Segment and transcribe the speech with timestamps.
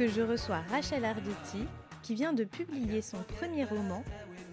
[0.00, 1.66] que je reçois Rachel Arditi
[2.02, 4.02] qui vient de publier son premier roman,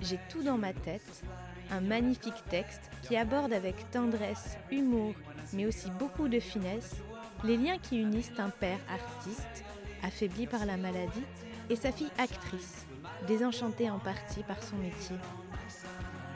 [0.02, 1.24] J'ai tout dans ma tête,
[1.72, 5.14] un magnifique texte qui aborde avec tendresse, humour,
[5.54, 6.98] mais aussi beaucoup de finesse,
[7.46, 9.64] les liens qui unissent un père artiste,
[10.04, 11.24] affaibli par la maladie,
[11.70, 12.86] et sa fille actrice,
[13.26, 15.16] désenchantée en partie par son métier.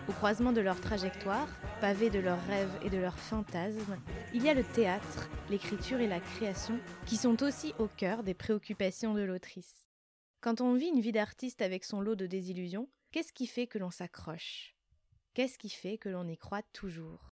[0.10, 1.48] Au croisement de leur trajectoire,
[1.80, 3.98] pavé de leurs rêves et de leurs fantasmes,
[4.34, 8.34] il y a le théâtre, l'écriture et la création qui sont aussi au cœur des
[8.34, 9.88] préoccupations de l'autrice.
[10.42, 13.78] Quand on vit une vie d'artiste avec son lot de désillusions, qu'est-ce qui fait que
[13.78, 14.76] l'on s'accroche?
[15.36, 17.30] Qu'est-ce qui fait que l'on y croit toujours?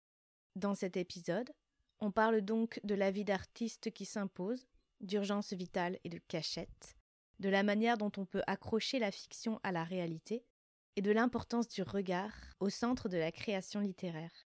[0.56, 1.52] Dans cet épisode,
[2.00, 4.66] on parle donc de la vie d'artiste qui s'impose,
[5.00, 6.96] d'urgence vitale et de cachette,
[7.38, 10.44] de la manière dont on peut accrocher la fiction à la réalité,
[10.96, 14.46] et de l'importance du regard au centre de la création littéraire.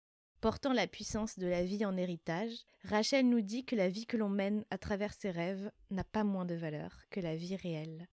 [0.40, 4.16] Portant la puissance de la vie en héritage, Rachel nous dit que la vie que
[4.16, 8.08] l'on mène à travers ses rêves n'a pas moins de valeur que la vie réelle.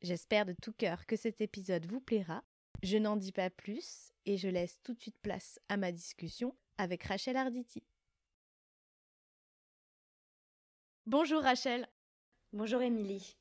[0.00, 2.42] J'espère de tout cœur que cet épisode vous plaira.
[2.82, 6.56] Je n'en dis pas plus et je laisse tout de suite place à ma discussion
[6.78, 7.82] avec Rachel Arditi.
[11.06, 11.86] Bonjour Rachel.
[12.52, 13.36] Bonjour Émilie.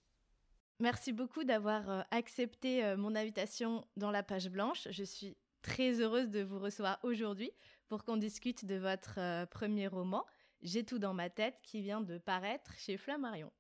[0.80, 4.90] Merci beaucoup d'avoir euh, accepté euh, mon invitation dans la page blanche.
[4.92, 7.52] Je suis très heureuse de vous recevoir aujourd'hui
[7.88, 10.26] pour qu'on discute de votre euh, premier roman,
[10.62, 13.52] J'ai tout dans ma tête, qui vient de paraître chez Flammarion.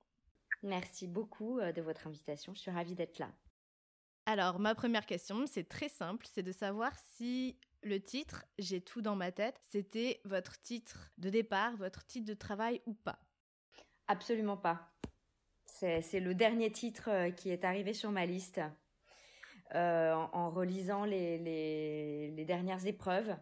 [0.61, 3.31] Merci beaucoup de votre invitation, je suis ravie d'être là.
[4.25, 9.01] Alors, ma première question, c'est très simple, c'est de savoir si le titre J'ai tout
[9.01, 13.19] dans ma tête, c'était votre titre de départ, votre titre de travail ou pas
[14.07, 14.91] Absolument pas.
[15.77, 18.61] C'est le dernier titre euh, qui est arrivé sur ma liste
[19.73, 23.35] euh, en, relisant les, dernières épreuves.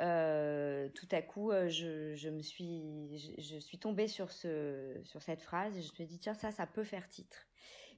[0.00, 3.10] Euh, tout à coup, je, me suis,
[3.80, 6.84] tombée sur, ce, sur cette phrase et je me suis dit, tiens, ça, ça peut
[6.84, 7.48] faire titre.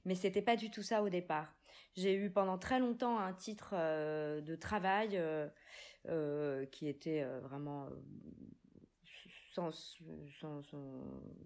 [0.05, 1.53] Mais c'était pas du tout ça au départ.
[1.95, 5.21] J'ai eu pendant très longtemps un titre de travail
[6.71, 7.89] qui était vraiment
[9.53, 9.69] sans,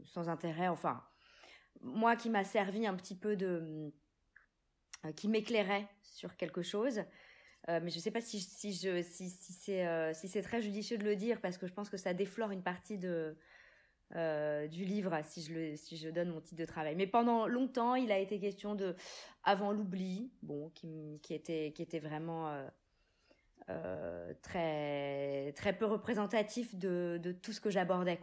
[0.05, 0.69] sans, intérêt.
[0.69, 1.03] Enfin,
[1.81, 3.91] moi qui m'a servi un petit peu de
[5.05, 6.99] euh, qui m'éclairait sur quelque chose.
[7.69, 10.97] Euh, mais je ne sais pas si, si, si, si c'est euh, si très judicieux
[10.97, 13.35] de le dire parce que je pense que ça déflore une partie de,
[14.11, 16.95] du livre si je, le, si je donne mon titre de travail.
[16.95, 18.95] Mais pendant longtemps, il a été question de
[19.43, 22.55] Avant l'oubli, bon, qui, qui, était, qui était vraiment
[24.43, 28.19] très, très peu représentatif de, de tout ce que j'abordais.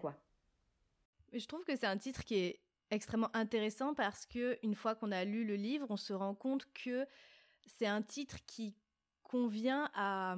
[1.33, 2.61] Je trouve que c'est un titre qui est
[2.93, 6.67] extrêmement intéressant parce que une fois qu'on a lu le livre, on se rend compte
[6.73, 7.07] que
[7.67, 8.77] c'est un titre qui
[9.23, 10.37] convient à,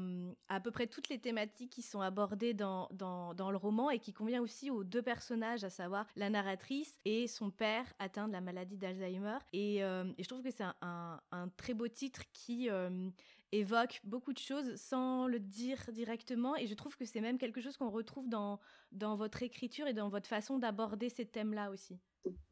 [0.48, 4.12] à, peu près toutes les thématiques qui sont abordées dans, dans, le roman et qui
[4.12, 8.40] convient aussi aux deux personnages, à savoir la narratrice et son père atteint de la
[8.40, 9.38] maladie d'Alzheimer.
[9.52, 13.10] Et, et, je trouve que c'est un, un, très beau titre qui euh,
[13.50, 16.54] évoque beaucoup de choses sans le dire directement.
[16.54, 18.60] Et je trouve que c'est même quelque chose qu'on retrouve dans,
[18.92, 21.98] dans votre écriture et dans votre façon d'aborder ces thèmes-là aussi.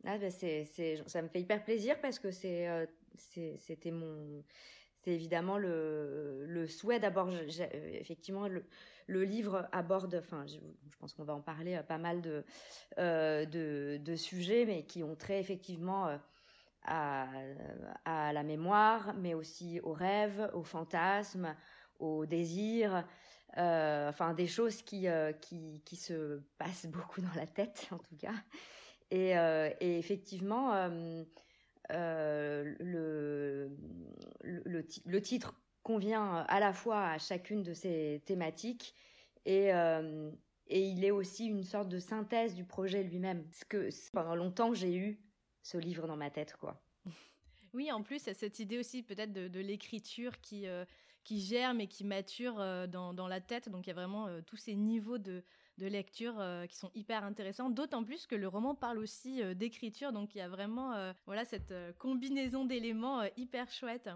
[0.04, 0.64] Ah, bah, c'est,
[1.06, 2.86] ça me fait hyper plaisir parce que euh,
[3.58, 4.44] c'était mon,
[5.00, 6.98] c'est évidemment le, le souhait.
[6.98, 8.64] D'abord, effectivement, le,
[9.06, 10.58] le, livre aborde, enfin, je,
[10.98, 12.44] pense qu'on va en parler, euh, pas mal de,
[12.98, 16.18] euh, de, de, sujets, mais qui ont trait effectivement
[16.84, 17.28] à,
[18.04, 21.54] à la mémoire, mais aussi aux rêves, aux fantasmes,
[22.00, 23.06] aux désirs.
[23.56, 25.06] enfin, des choses qui,
[25.40, 28.34] qui, qui se passent beaucoup dans la tête, en tout cas.
[29.12, 31.24] Euh, et, effectivement, euh,
[31.90, 33.70] euh, le,
[35.20, 38.94] titre convient à la fois à chacune de ces thématiques
[39.44, 39.70] et,
[40.68, 43.44] il est aussi une sorte de synthèse du projet lui-même.
[43.44, 45.20] Parce que pendant longtemps, j'ai eu
[45.62, 46.82] ce livre dans ma tête, quoi.
[47.74, 50.66] Oui, en plus, il y a cette idée aussi peut-être de, l'écriture qui,
[51.24, 52.56] qui germe et qui mature
[52.88, 53.70] dans, la tête.
[53.70, 55.42] Donc il y a vraiment tous ces niveaux de,
[55.78, 59.54] de lecture euh, qui sont hyper intéressants, d'autant plus que le roman parle aussi euh,
[59.54, 64.10] d'écriture, donc il y a vraiment euh, voilà cette combinaison d'éléments hyper chouette.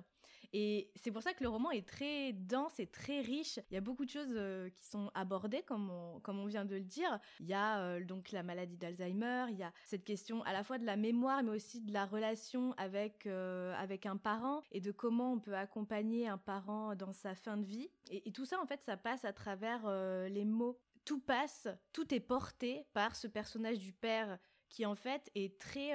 [0.53, 3.59] Et c'est pour ça que le roman est très dense et très riche.
[3.71, 4.39] Il y a beaucoup de choses
[4.75, 7.19] qui sont abordées, comme on, vient de le dire.
[7.41, 10.79] Il y a donc la maladie d'Alzheimer, il y a cette question à la fois
[10.79, 15.33] de la mémoire, mais aussi de la relation avec, avec un parent et de comment
[15.33, 17.91] on peut accompagner un parent dans sa fin de vie.
[18.11, 19.91] Et tout ça, en fait, ça passe à travers
[20.29, 20.79] les mots.
[21.07, 24.39] Tout passe, tout est porté par ce personnage du père
[24.69, 25.95] qui en fait est très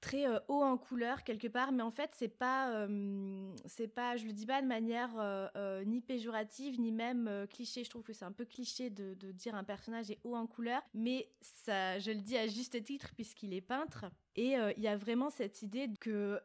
[0.00, 4.16] très euh, haut en couleur quelque part mais en fait c'est pas euh, c'est pas
[4.16, 7.84] je le dis pas de manière euh, ni péjorative ni même cliché.
[7.84, 10.82] Je trouve que c'est un peu cliché de, dire un personnage est haut en couleur
[10.94, 14.06] mais ça je le dis à juste titre puisqu'il est peintre.
[14.36, 16.40] Et il y a vraiment cette idée que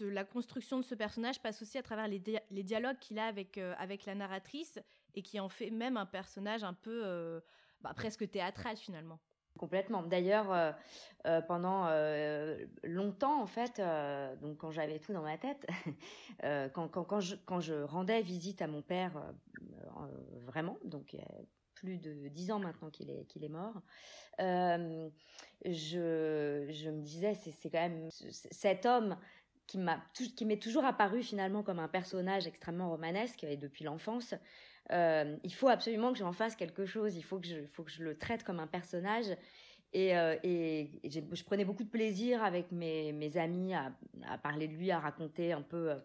[0.00, 3.58] la construction de ce personnage passe aussi à travers les, les dialogues qu'il a avec,
[3.58, 4.78] avec la narratrice
[5.16, 7.42] et qui en fait même un personnage un peu
[7.80, 9.18] bah, presque théâtral finalement.
[9.56, 10.02] Complètement.
[10.02, 10.72] D'ailleurs, euh,
[11.26, 13.80] euh, pendant euh, longtemps, en fait,
[14.40, 15.66] donc quand j'avais tout dans ma tête,
[16.74, 19.22] quand, quand, quand, je, quand je rendais visite à mon père,
[20.44, 21.16] vraiment, donc
[21.74, 23.80] plus de dix ans maintenant qu'il est, qu'il est mort,
[24.38, 25.06] je,
[26.70, 29.16] je me disais, c'est quand même cet homme
[29.66, 29.80] qui
[30.36, 34.34] qui m'est toujours apparu finalement comme un personnage extrêmement romanesque et depuis l'enfance
[34.92, 38.44] euh, il faut absolument que j'en fasse quelque chose, il faut que je, le traite
[38.44, 39.26] comme un personnage.
[39.92, 43.92] Et, euh, je prenais beaucoup de plaisir avec mes, amis à,
[44.42, 45.96] parler de lui, à raconter un peu euh,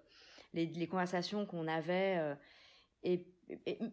[0.53, 2.35] les, conversations qu'on avait.
[3.03, 3.25] Et,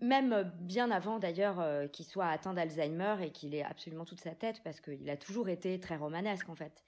[0.00, 4.62] même bien avant d'ailleurs qu'il soit atteint d'Alzheimer et qu'il ait absolument toute sa tête,
[4.62, 6.85] parce qu'il a toujours été très romanesque en fait.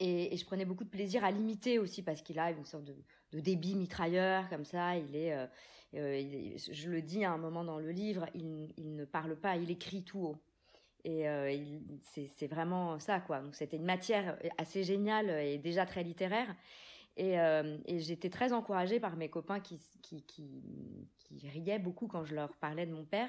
[0.00, 3.40] Et, je prenais beaucoup de plaisir à l'imiter aussi parce qu'il a une sorte de,
[3.40, 4.96] débit mitrailleur comme ça.
[4.96, 5.36] Il est,
[5.92, 10.02] je le dis à un moment dans le livre, il, ne parle pas, il écrit
[10.02, 10.36] tout haut.
[11.04, 11.56] Et euh,
[12.00, 13.40] c'est vraiment ça, quoi.
[13.40, 16.54] Donc c'était une matière assez géniale et déjà très littéraire.
[17.18, 19.80] Et, euh, j'étais très encouragée par mes copains qui,
[21.44, 23.28] riaient beaucoup quand je leur parlais de mon père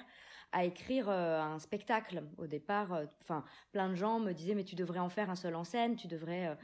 [0.52, 2.24] à écrire euh, un spectacle.
[2.38, 5.36] Au départ, euh, enfin, plein de gens me disaient mais tu devrais en faire un
[5.36, 6.56] seul en scène, tu devrais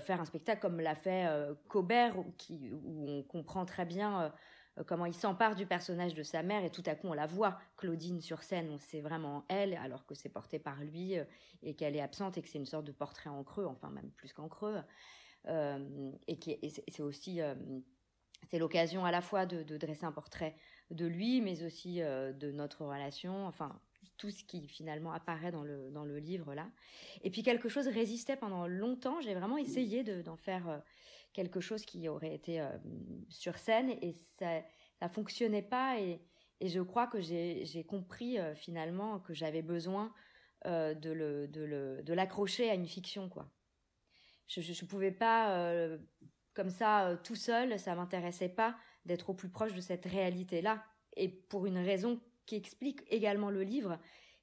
[0.00, 1.26] faire un spectacle comme l'a fait
[1.68, 4.28] Cobert, où on comprend très bien euh,
[4.86, 7.58] comment il s'empare du personnage de sa mère et tout à coup on la voit
[7.76, 11.24] Claudine sur scène on sait vraiment elle alors que c'est porté par lui euh,
[11.62, 14.10] et qu'elle est absente et que c'est une sorte de portrait en creux enfin même
[14.12, 14.78] plus qu'en creux
[15.46, 16.38] euh, et
[16.88, 17.40] c'est aussi
[18.48, 20.54] c'est l'occasion à la fois de, dresser un portrait
[20.90, 23.78] de lui mais aussi de notre relation enfin
[24.16, 26.68] tout ce qui finalement apparaît dans le dans le livre là.
[27.22, 29.20] Et puis quelque chose résistait pendant longtemps.
[29.22, 30.82] J'ai vraiment essayé d'en faire
[31.32, 32.68] quelque chose qui aurait été euh,
[33.28, 34.62] sur scène et ça
[34.98, 36.20] ça fonctionnait pas et,
[36.60, 40.12] et je crois que j'ai compris euh, finalement que j'avais besoin
[40.66, 43.52] euh, de le de le de l'accrocher à une fiction quoi.
[44.46, 45.88] Je je, je pouvais pas
[46.54, 50.84] comme ça tout seul, ça m'intéressait pas d'être au plus proche de cette réalité là
[51.16, 53.98] et pour une raison qui explique également le livre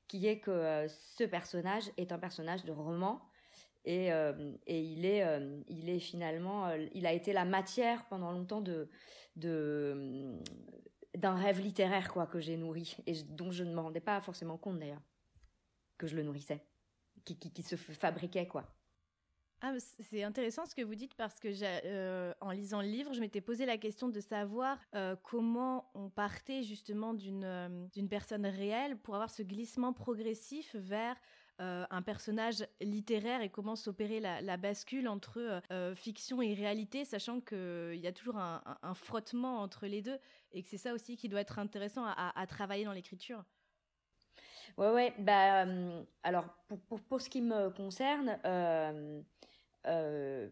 [0.08, 3.22] qui est que ce personnage est un personnage de roman
[3.88, 8.06] et, euh, et il est euh, il est finalement euh, il a été la matière
[8.10, 8.90] pendant longtemps de
[11.16, 14.58] d'un rêve littéraire quoi que j'ai nourri et dont je ne me rendais pas forcément
[14.58, 15.02] compte d'ailleurs
[15.98, 16.62] que je le nourrissais
[17.24, 18.66] qui, qui, se fabriquait quoi.
[19.62, 21.50] Ah, c'est intéressant ce que vous dites parce que
[22.44, 24.80] en lisant le livre, je m'étais posé la question de savoir
[25.24, 31.16] comment on partait justement d'une d'une personne réelle pour avoir ce glissement progressif vers
[31.60, 37.42] euh, un personnage littéraire et comment s'opérer la, bascule entre euh, fiction et réalité, sachant
[37.42, 40.20] qu'il y a toujours un, frottement entre les deux
[40.52, 43.44] et que c'est ça aussi qui doit être intéressant à, travailler dans l'écriture.
[44.78, 45.14] Ouais, ouais.
[45.18, 49.22] Bah, euh, alors, pour, pour, ce qui me concerne, euh,
[49.88, 50.50] euh,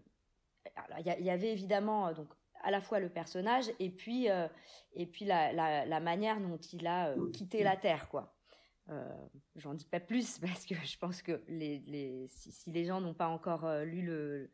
[0.99, 2.29] il y, avait évidemment donc
[2.63, 4.27] à la fois le personnage et puis
[4.93, 8.34] et puis la, la, manière dont il a quitté la terre, quoi.
[8.89, 9.15] Euh,
[9.55, 13.65] J'en dis pas plus parce que je pense que si, les gens n'ont pas encore
[13.65, 14.49] euh, lu le,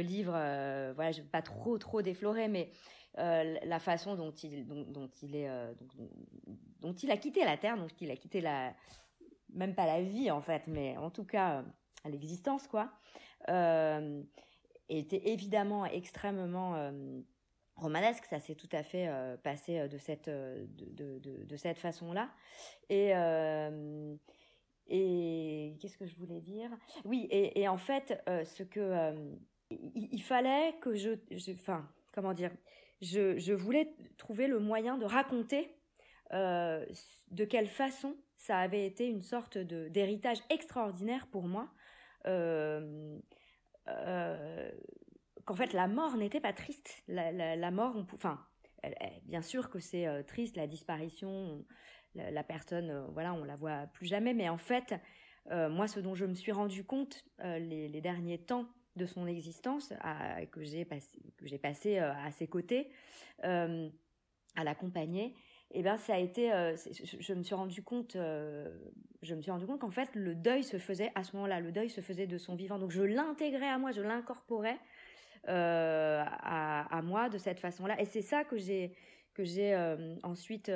[0.00, 2.70] livre, euh, voilà, je vais pas trop trop déflorer, mais
[3.16, 4.70] la façon dont, il
[7.10, 8.74] a quitté la terre, donc il a quitté la
[9.52, 11.64] même pas la vie en fait, mais en tout cas
[12.04, 12.90] l'existence quoi,
[14.88, 16.90] était évidemment extrêmement
[17.76, 21.56] romanesque, ça s'est tout à fait euh, passé euh, de cette euh, de, de, de
[21.56, 22.30] cette façon-là.
[22.88, 23.12] Et
[24.86, 26.70] et qu'est-ce que je voulais dire?
[27.06, 29.14] Oui, et, et en fait, ce que
[29.70, 31.12] il, il, fallait que je,
[31.54, 32.50] enfin, comment dire,
[33.00, 35.74] je, je voulais trouver le moyen de raconter
[36.30, 41.70] de quelle façon ça avait été une sorte de d'héritage extraordinaire pour moi.
[43.88, 44.70] Euh,
[45.44, 47.02] qu'en fait la mort n'était pas triste.
[47.08, 48.40] La, mort, enfin,
[49.24, 51.64] bien sûr que c'est triste, la disparition,
[52.14, 54.94] la, personne, voilà, on la voit plus jamais, mais en fait,
[55.50, 59.92] moi, ce dont je me suis rendu compte les, derniers temps de son existence,
[60.52, 60.84] que j'ai
[61.58, 62.90] passé, à ses côtés,
[63.42, 65.34] à l'accompagner,
[65.76, 68.68] eh ben ça a été, euh, je, me suis rendu compte, euh,
[69.22, 71.72] je me suis rendu compte qu'en fait le deuil se faisait à ce moment-là, le
[71.72, 72.78] deuil se faisait de son vivant.
[72.78, 74.78] Donc je l'intégrais à moi, je l'incorporais
[75.48, 78.00] euh, à, moi de cette façon-là.
[78.00, 78.92] Et c'est ça que j'ai
[79.34, 79.76] que j'ai
[80.22, 80.70] ensuite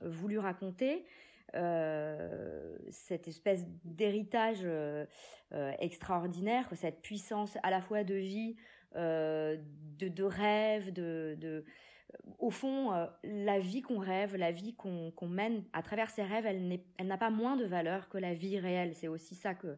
[0.00, 1.04] voulu raconter.
[1.52, 4.66] cette espèce d'héritage
[5.78, 8.56] extraordinaire, cette puissance à la fois de vie,
[8.96, 9.58] de,
[10.00, 11.64] de rêve, de, de
[12.38, 16.46] au fond, euh, la vie qu'on rêve, la vie qu'on mène à travers ses rêves,
[16.46, 18.94] elle n'a pas moins de valeur que la vie réelle.
[18.94, 19.76] C'est aussi ça que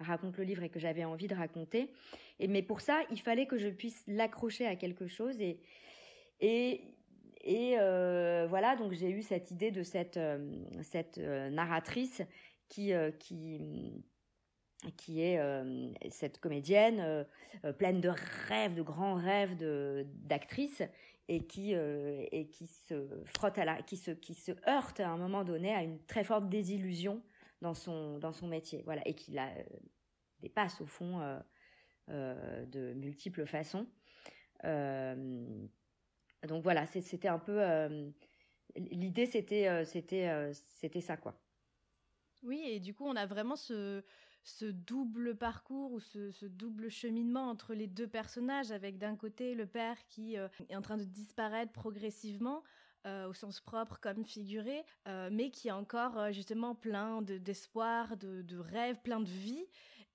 [0.00, 1.90] raconte le livre et que j'avais envie de raconter.
[2.40, 5.36] Mais pour ça, il fallait que je puisse l'accrocher à quelque chose.
[6.40, 6.80] Et,
[7.48, 12.22] euh, voilà, donc j'ai eu cette idée de cette, euh, cette narratrice
[12.68, 13.12] qui, est
[16.10, 17.26] cette comédienne
[17.78, 18.10] pleine de
[18.48, 19.56] rêves, de grands rêves
[20.24, 20.82] d'actrice
[21.28, 22.24] et qui euh,
[22.88, 26.48] se frotte à la qui se heurte à un moment donné à une très forte
[26.48, 27.20] désillusion
[27.66, 29.64] dans son dans son métier voilà et qui la euh,
[30.40, 31.20] dépasse au fond
[32.08, 33.88] euh, de multiples façons.
[34.62, 37.60] Donc voilà c'était un peu
[38.76, 41.34] l'idée c'était c'était c'était ça quoi.
[42.42, 44.04] Oui et du coup on a vraiment ce
[44.64, 49.96] double parcours ou ce, double cheminement entre les deux personnages, avec d'un côté le père
[50.06, 52.62] qui euh, est en train de disparaître progressivement,
[53.06, 58.42] euh, au sens propre comme figuré, euh, mais qui est encore justement plein d'espoir, de,
[58.42, 59.66] de, rêves, plein de vie,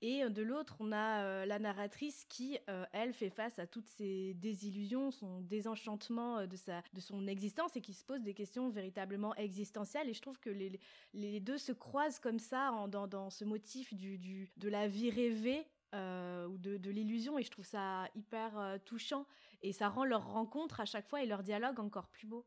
[0.02, 3.68] et euh, de l'autre, on a euh, la narratrice qui, euh, elle, fait face à
[3.68, 8.34] toutes ces désillusions, son désenchantement de, sa, de son existence et qui se pose des
[8.34, 10.10] questions véritablement existentielles.
[10.10, 10.80] Et je trouve que les,
[11.14, 15.68] les deux se croisent comme ça dans, dans, ce motif du, de la vie rêvée
[15.94, 17.38] ou de, de l'illusion.
[17.38, 19.26] Et je trouve ça hyper touchant.
[19.62, 22.46] Et ça rend leur rencontre à chaque fois et leur dialogue encore plus beau.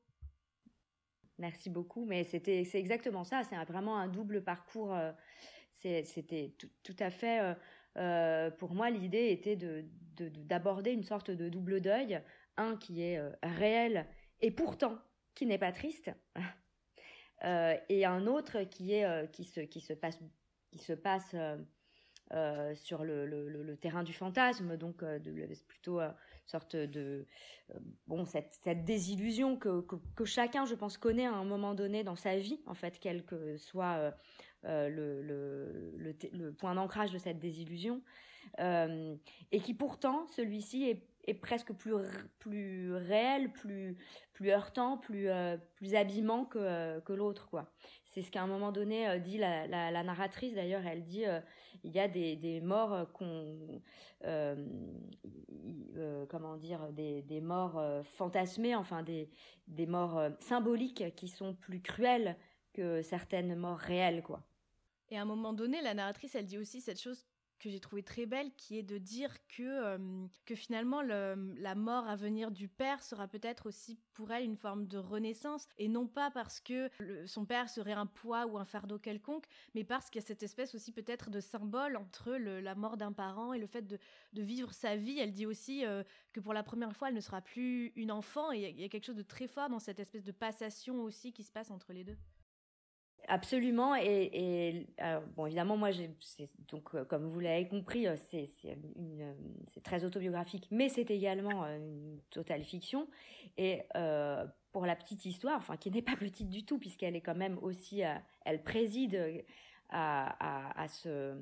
[1.39, 2.05] Merci beaucoup.
[2.05, 3.43] Mais c'était, c'est exactement ça.
[3.45, 4.95] C'est vraiment un double parcours
[6.05, 7.55] c'était tout, à fait, euh,
[7.99, 9.57] euh, pour moi, l'idée était
[10.17, 12.21] d'aborder une sorte de double deuil,
[12.57, 14.07] un qui est euh, réel
[14.41, 14.99] et pourtant
[15.35, 16.11] qui n'est pas triste,
[17.89, 20.19] et un autre qui est qui se qui se passe
[20.71, 21.35] qui se passe
[22.75, 26.01] sur le, terrain du fantasme, donc de, plutôt
[26.47, 27.27] sorte de
[28.07, 29.85] bon cette, cette désillusion que,
[30.17, 33.25] que, chacun, je pense, connaît à un moment donné dans sa vie, en fait, quel
[33.25, 34.15] que soit
[34.67, 38.01] euh, le, le, point d'ancrage de cette désillusion,
[38.61, 39.15] euh,
[39.53, 41.95] et qui pourtant, celui-ci est, est, presque plus,
[42.39, 43.97] plus réel, plus,
[44.33, 47.49] plus heurtant, plus, euh, plus abîmant que, que l'autre.
[47.49, 47.73] quoi.
[48.07, 51.25] C'est ce qu'à un moment donné dit la, la, narratrice, d'ailleurs, elle dit
[51.83, 53.81] il y a des, des morts qu'on...
[56.29, 59.29] comment dire Des, des morts fantasmées, enfin des,
[59.67, 62.37] des morts symboliques qui sont plus cruelles
[62.73, 64.45] que certaines morts réelles, quoi.
[65.11, 67.27] Et à un moment donné, la narratrice, elle dit aussi cette chose
[67.59, 72.07] que j'ai trouvé très belle, qui est de dire que, euh, que finalement la mort
[72.09, 76.07] à venir du père sera peut-être aussi pour elle une forme de renaissance, et non
[76.07, 76.91] pas parce que
[77.27, 80.43] son père serait un poids ou un fardeau quelconque, mais parce qu'il y a cette
[80.43, 83.99] espèce aussi peut-être de symbole entre la mort d'un parent et le fait de,
[84.35, 85.19] vivre sa vie.
[85.19, 88.53] Elle dit aussi euh, que pour la première fois, elle ne sera plus une enfant,
[88.53, 91.33] et il y, a quelque chose de très fort dans cette espèce de passation aussi
[91.33, 92.17] qui se passe entre les deux.
[93.29, 93.95] Absolument.
[93.97, 94.87] Et,
[95.37, 95.91] bon, évidemment, moi,
[96.69, 102.21] donc euh, comme vous l'avez compris, euh, c'est très autobiographique, mais c'est également euh, une
[102.31, 103.09] totale fiction.
[103.57, 103.83] Et
[104.73, 107.59] pour la petite histoire, enfin qui n'est pas petite du tout, puisqu'elle est quand même
[107.63, 108.03] aussi,
[108.45, 109.45] elle préside
[109.91, 111.37] à, à, ce,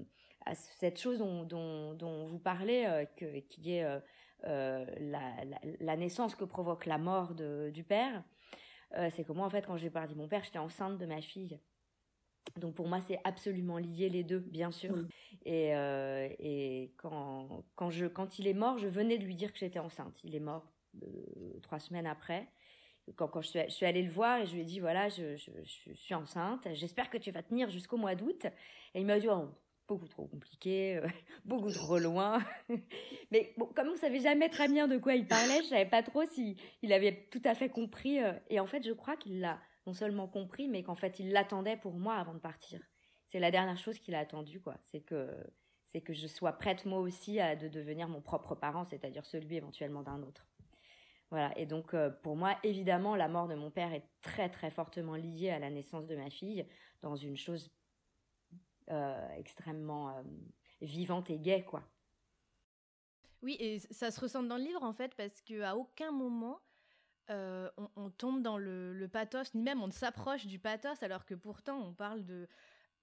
[0.45, 3.87] à cette chose dont, vous parlez, que, qui est
[4.43, 8.23] la, naissance que provoque la mort du père.
[9.11, 11.59] C'est que moi, en fait, quand j'ai perdu mon père, j'étais enceinte de ma fille.
[12.57, 14.97] Donc pour moi, c'est absolument lié les deux, bien sûr.
[15.45, 19.53] Et, euh, et quand, quand, je, quand il est mort, je venais de lui dire
[19.53, 20.19] que j'étais enceinte.
[20.25, 20.67] Il est mort
[21.03, 21.07] euh,
[21.63, 22.49] trois semaines après.
[23.17, 25.09] Quand, quand je, suis, je suis allée le voir et je lui ai dit, voilà,
[25.09, 28.45] je, je, je suis enceinte, j'espère que tu vas tenir jusqu'au mois d'août.
[28.95, 29.49] Et il m'a dit, oh,
[29.89, 31.07] beaucoup trop compliqué, euh,
[31.45, 32.43] beaucoup trop loin.
[33.31, 36.03] Mais bon, comme on savait jamais très bien de quoi il parlait, je savais pas
[36.03, 38.19] trop si il avait tout à fait compris.
[38.49, 41.77] et en fait, je crois qu'il l'a non seulement compris, mais qu'en fait, il l'attendait
[41.77, 42.81] pour moi avant de partir.
[43.27, 44.77] C'est la dernière chose qu'il a attendu, quoi.
[44.85, 45.29] C'est que
[45.93, 49.57] c'est que je sois prête moi aussi à de devenir mon propre parent, c'est-à-dire celui
[49.57, 50.49] éventuellement d'un autre.
[51.31, 54.71] Voilà, et donc euh, pour moi, évidemment, la mort de mon père est très très
[54.71, 56.67] fortement liée à la naissance de ma fille,
[57.03, 57.82] dans une chose euh,
[59.37, 60.23] extrêmement euh,
[60.81, 61.83] vivante et gaie, quoi.
[63.43, 66.61] Oui, et ça se ressent dans le livre en fait, parce qu'à aucun moment
[67.29, 71.81] on, tombe dans le, pathos, ni même on ne s'approche du pathos, alors que pourtant
[71.81, 72.47] on parle de,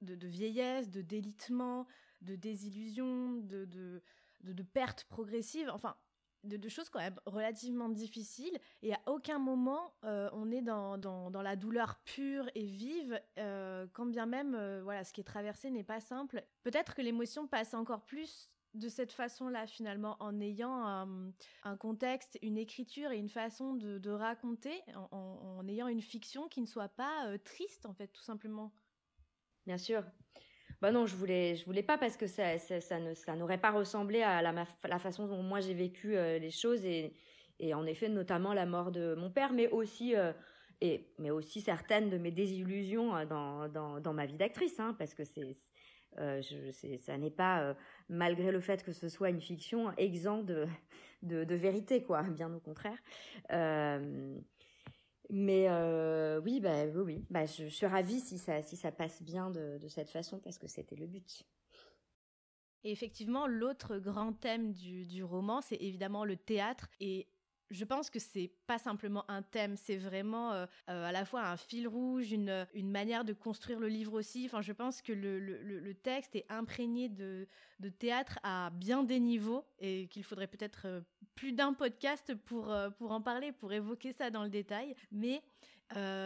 [0.01, 1.87] de, vieillesse, de délitement,
[2.21, 4.03] de désillusion, de, de,
[4.43, 5.69] de, perte progressive.
[5.73, 5.95] Enfin,
[6.43, 11.41] de, choses quand même relativement difficiles et à aucun moment euh, on est dans, dans,
[11.41, 15.69] la douleur pure et vive euh, quand bien même euh, voilà ce qui est traversé
[15.69, 20.85] n'est pas simple peut-être que l'émotion passe encore plus de cette façon-là finalement en ayant
[21.63, 26.61] un, contexte, une écriture et une façon de, raconter en, en, ayant une fiction qui
[26.61, 28.71] ne soit pas triste en fait tout simplement.
[29.65, 30.03] Bien sûr.
[30.81, 33.71] Bah non, je voulais, je voulais pas parce que ça, ça, ne, ça n'aurait pas
[33.71, 37.13] ressemblé à la, façon dont moi j'ai vécu euh, les choses et,
[37.59, 40.31] et en effet notamment la mort de mon père, mais aussi euh,
[40.81, 44.95] et mais aussi certaines de mes désillusions euh, dans, dans, dans ma vie d'actrice, hein,
[44.97, 45.55] parce que c'est
[46.17, 46.41] euh,
[46.97, 47.75] ça n'est pas,
[48.09, 50.65] malgré le fait que ce soit une fiction, exempt de,
[51.21, 52.97] de, vérité, quoi, bien au contraire.
[55.29, 57.25] Mais euh, oui, bah, oui.
[57.29, 60.57] Bah, je, suis ravie si ça, si ça passe bien de, de cette façon parce
[60.57, 61.43] que c'était le but.
[62.83, 66.87] Et effectivement, l'autre grand thème du, du roman, c'est évidemment le théâtre.
[66.99, 67.27] Et
[67.69, 71.45] je pense que c'est pas simplement un thème, c'est vraiment euh, euh, à la fois
[71.45, 74.45] un fil rouge, une, une manière de construire le livre aussi.
[74.45, 77.47] Enfin, je pense que le, texte est imprégné de,
[77.99, 81.01] théâtre à bien des niveaux et qu'il faudrait peut-être euh,
[81.35, 84.95] plus d'un podcast pour, pour en parler, pour évoquer ça dans le détail.
[85.11, 85.41] Mais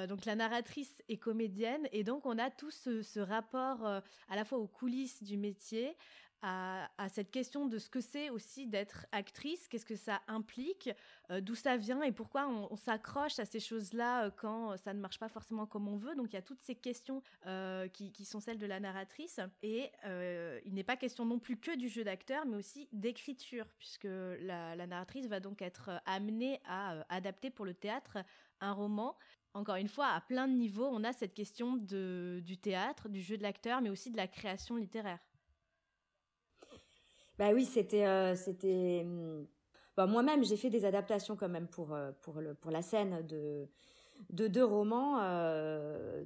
[0.09, 4.57] donc la narratrice est comédienne et donc on a tout ce rapport à la fois
[4.57, 5.95] aux coulisses du métier,
[6.43, 10.89] à, cette question de ce que c'est aussi d'être actrice, qu'est-ce que ça implique,
[11.31, 14.99] euh, d'où ça vient et pourquoi on, s'accroche à ces choses-là euh, quand ça ne
[14.99, 16.15] marche pas forcément comme on veut.
[16.15, 19.39] Donc il y a toutes ces questions euh, qui, sont celles de la narratrice.
[19.61, 19.89] Et
[20.65, 24.75] il n'est pas question non plus que du jeu d'acteur, mais aussi d'écriture, puisque la,
[24.85, 28.17] narratrice va donc être amenée à adapter pour le théâtre
[28.59, 29.15] un roman
[29.55, 33.37] encore une fois, à plein de niveaux, on a cette question du théâtre, du jeu
[33.37, 35.19] de l'acteur, mais aussi de la création littéraire.
[37.37, 39.45] Bah oui, c'était euh, c'était hmm,
[39.97, 43.25] bah, moi-même j'ai fait des adaptations quand même pour euh, pour le pour la scène
[43.27, 43.67] de
[44.29, 46.23] de deux romans euh,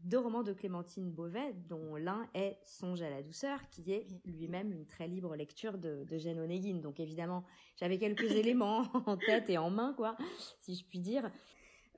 [0.00, 4.72] deux romans de Clémentine Beauvais dont l'un est Songe à la douceur qui est lui-même
[4.72, 6.80] une très libre lecture de de Jeanne Onegin.
[6.80, 7.44] Donc évidemment,
[7.76, 10.16] j'avais quelques éléments en tête et en main quoi,
[10.60, 11.30] si je puis dire.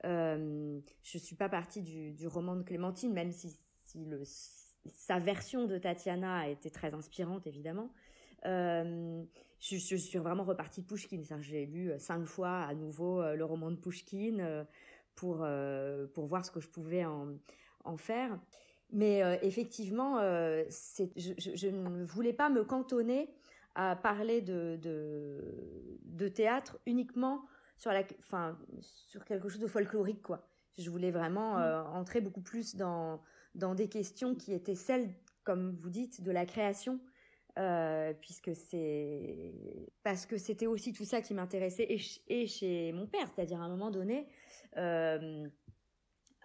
[0.05, 4.21] Euh, je suis pas partie du, du roman de Clémentine, même si, si le,
[4.89, 7.89] sa version de Tatiana été très inspirante, évidemment.
[8.45, 9.23] Euh,
[9.59, 11.21] je, je, suis vraiment repartie de Pushkin.
[11.39, 14.65] J'ai lu euh, cinq fois à nouveau euh, le roman de Pushkin
[15.15, 15.45] pour,
[16.13, 17.37] pour voir ce que je pouvais en,
[17.83, 18.39] en faire.
[18.91, 23.29] Mais effectivement, je, je, ne voulais pas me cantonner
[23.75, 27.45] à parler de, de, de théâtre uniquement
[27.77, 30.23] sur, la, enfin, sur quelque chose de folklorique.
[30.23, 30.47] Quoi.
[30.79, 31.95] Je voulais vraiment mmh.
[31.95, 33.21] entrer beaucoup plus dans,
[33.53, 36.99] dans des questions qui étaient celles, comme vous dites, de la création
[37.59, 39.53] euh, puisque c'est
[40.01, 41.87] parce que c'était aussi tout ça qui m'intéressait
[42.27, 44.27] et, chez mon père, c'est-à-dire à un moment donné,
[44.77, 45.47] euh,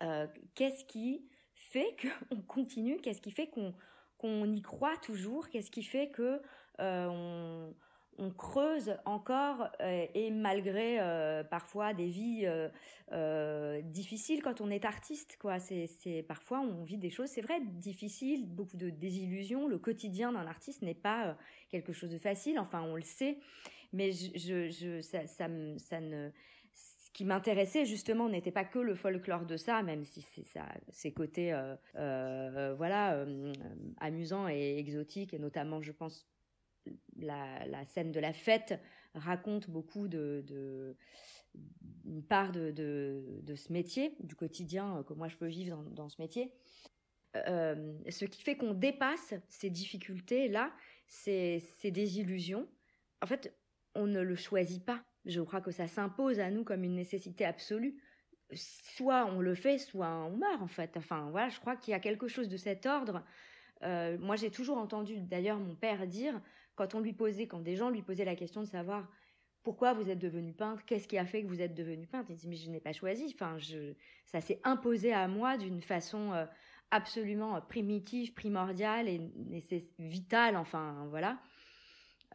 [0.03, 1.97] euh, qu'est-ce qui fait
[2.29, 3.75] qu'on continue, qu'est-ce qui fait qu'on
[4.19, 6.43] qu'on y croit toujours, qu'est-ce qui fait que
[6.79, 7.73] on,
[8.19, 12.47] on creuse encore euh, et malgré euh, parfois des vies
[13.13, 15.61] euh, difficiles quand on est artiste quoi.
[15.61, 19.69] C'est c'est parfois on vit des choses c'est vrai difficiles beaucoup de désillusions.
[19.69, 21.37] Le quotidien d'un artiste n'est pas
[21.71, 23.39] quelque chose de facile enfin on le sait.
[23.95, 26.31] Mais je, je, ça, ça, ne
[26.75, 30.67] ce qui m'intéressait justement n'était pas que le folklore de ça, même si c'est ça,
[30.91, 31.59] ses côtés,
[31.95, 33.25] voilà,
[33.97, 36.29] amusants et exotiques, et notamment, je pense,
[37.19, 38.79] la, scène de la fête
[39.15, 40.97] raconte beaucoup de,
[42.05, 46.21] une part de, de, ce métier, du quotidien que moi je peux vivre dans, ce
[46.21, 46.53] métier.
[47.37, 50.73] Euh, ce qui fait qu'on dépasse ces difficultés-là,
[51.07, 52.67] ces, ces désillusions.
[53.23, 53.55] En fait,
[53.95, 55.05] on ne le choisit pas.
[55.27, 58.01] Je crois que ça s'impose à nous comme une nécessité absolue.
[58.55, 60.97] Soit on le fait, soit on meurt en fait.
[60.97, 63.23] Enfin voilà, je crois qu'il y a quelque chose de cet ordre.
[63.83, 66.41] Euh, moi, j'ai toujours entendu d'ailleurs mon père dire
[66.79, 69.07] quand on lui posait, quand des gens lui posaient la question de savoir
[69.63, 72.37] pourquoi vous êtes devenu peintre, qu'est-ce qui a fait que vous êtes devenu peintre, il
[72.37, 73.93] dit mais je n'ai pas choisi, enfin je,
[74.25, 76.47] ça s'est imposé à moi d'une façon euh,
[76.91, 79.21] absolument primitif, primordial et,
[79.69, 81.39] c'est vital, enfin voilà.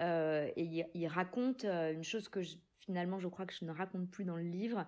[0.01, 2.41] Euh, et il, raconte euh, une chose que
[2.79, 4.85] finalement je crois que je ne raconte plus dans le livre,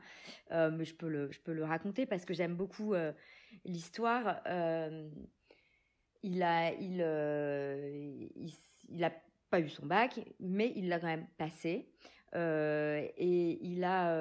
[0.52, 2.94] euh, mais je je peux le raconter parce que j'aime beaucoup
[3.64, 4.42] l'histoire.
[6.24, 7.02] il a, il,
[8.90, 9.12] il, a
[9.56, 11.88] pas eu son bac, mais il l'a quand même passé.
[12.36, 14.14] et il a,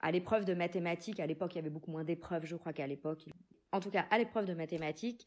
[0.00, 2.86] à l'épreuve de mathématiques, à l'époque il y avait beaucoup moins d'épreuves, je crois qu'à
[2.86, 3.26] l'époque,
[3.72, 5.26] en tout cas à l'épreuve de mathématiques,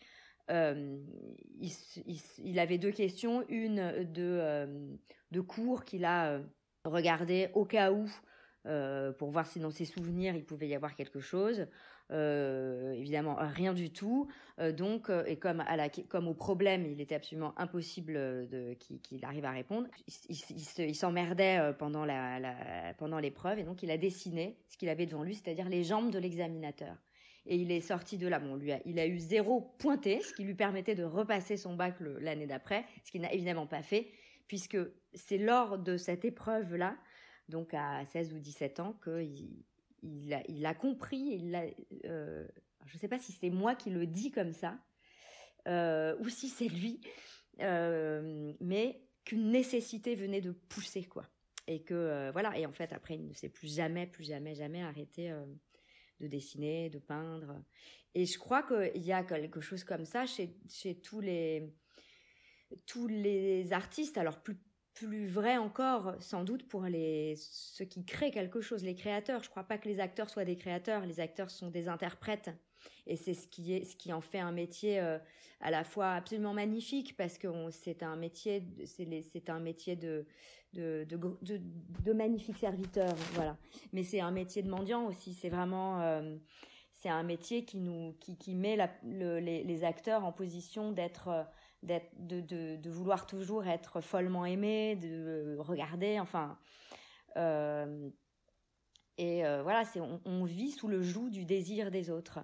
[0.50, 0.98] euh,
[2.40, 4.96] il, avait deux questions, une de, euh,
[5.32, 6.44] de cours qu'il a euh,
[6.86, 8.10] regardé au cas où,
[9.18, 11.68] pour voir si dans ses souvenirs il pouvait y avoir quelque chose.
[12.12, 14.28] Évidemment, rien du tout.
[14.78, 15.64] donc, et comme,
[16.28, 18.14] au problème, il était absolument impossible
[18.50, 19.88] de, qu'il, arrive à répondre,
[20.28, 25.24] il, s'emmerdait pendant, la, pendant l'épreuve et donc il a dessiné ce qu'il avait devant
[25.24, 26.96] lui, c'est-à-dire les jambes de l'examinateur
[27.50, 28.40] et il est sorti de là.
[28.40, 31.96] Bon, lui il a eu zéro pointé, ce qui lui permettait de repasser son bac
[32.00, 34.08] l'année d'après, ce qu'il n'a évidemment pas fait,
[34.48, 34.78] puisque
[35.14, 36.96] c'est lors de cette épreuve-là,
[37.50, 39.64] donc à 16 ou 17 ans, qu'il
[40.04, 41.74] il a, compris, il
[42.06, 42.48] euh,
[42.86, 44.78] je ne sais pas si c'est moi qui le dis comme ça,
[45.68, 47.02] euh, ou si c'est lui,
[47.62, 51.28] euh, mais qu'une nécessité venait de pousser, quoi.
[51.68, 54.82] Et que, voilà, et en fait, après, il ne s'est plus jamais, plus jamais, jamais
[54.82, 55.32] arrêté
[56.20, 57.64] de dessiner, de peindre.
[58.16, 61.72] Et je crois qu'il y a quelque chose comme ça chez, chez tous les
[62.86, 64.58] tous les artistes, alors plus
[64.94, 69.44] plus vrai encore, sans doute, pour les, ceux qui créent quelque chose, les créateurs.
[69.44, 71.06] Je crois pas que les acteurs soient des créateurs.
[71.06, 72.52] Les acteurs sont des interprètes.
[73.08, 75.18] Et c'est ce qui est, ce qui en fait un métier euh,
[75.60, 80.26] à la fois absolument magnifique parce que c'est un métier, c'est un métier de,
[80.74, 81.62] de, de,
[82.04, 83.58] de, magnifiques serviteurs, voilà.
[83.94, 85.34] Mais c'est un métier de mendiant aussi.
[85.34, 86.38] C'est vraiment, euh,
[86.94, 91.48] c'est un métier qui nous, qui, qui met les, acteurs en position d'être, d'être,
[91.84, 96.58] de, vouloir toujours être follement aimés, de regarder, enfin.
[97.38, 98.10] Euh,
[99.18, 102.40] et euh, voilà, c'est on, vit sous le joug du désir des autres.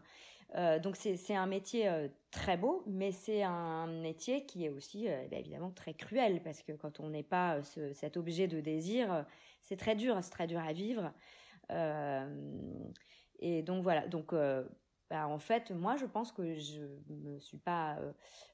[0.55, 5.09] Euh, donc c'est un métier euh, très beau, mais c'est un métier qui est aussi
[5.09, 7.61] euh, bah, évidemment très cruel parce que quand on n'est pas
[7.93, 9.25] cet objet de désir,
[9.61, 11.11] c'est très dur, c'est très dur à vivre.
[13.39, 14.33] et donc voilà, donc
[15.09, 17.97] bah, en fait, moi, je pense que je me suis pas,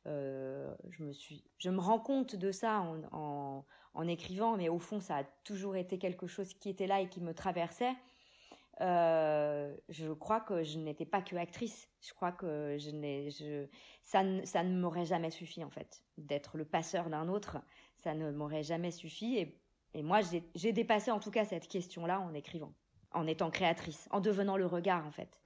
[0.06, 4.80] je me suis, je me rends compte de ça en, en, en, écrivant, mais au
[4.80, 7.94] fond, ça a toujours été quelque chose qui était là et qui me traversait.
[8.82, 11.90] Euh, je crois que je n'étais pas que actrice.
[12.02, 13.68] Je crois que je n'ai, je,
[14.04, 17.58] ça, ne, ça ne m'aurait jamais suffi en fait d'être le passeur d'un autre.
[17.98, 19.38] Ça ne m'aurait jamais suffi.
[19.38, 19.62] Et,
[19.94, 20.22] et moi,
[20.56, 22.74] j'ai dépassé en tout cas cette question-là en écrivant,
[23.12, 25.41] en étant créatrice, en devenant le regard en fait.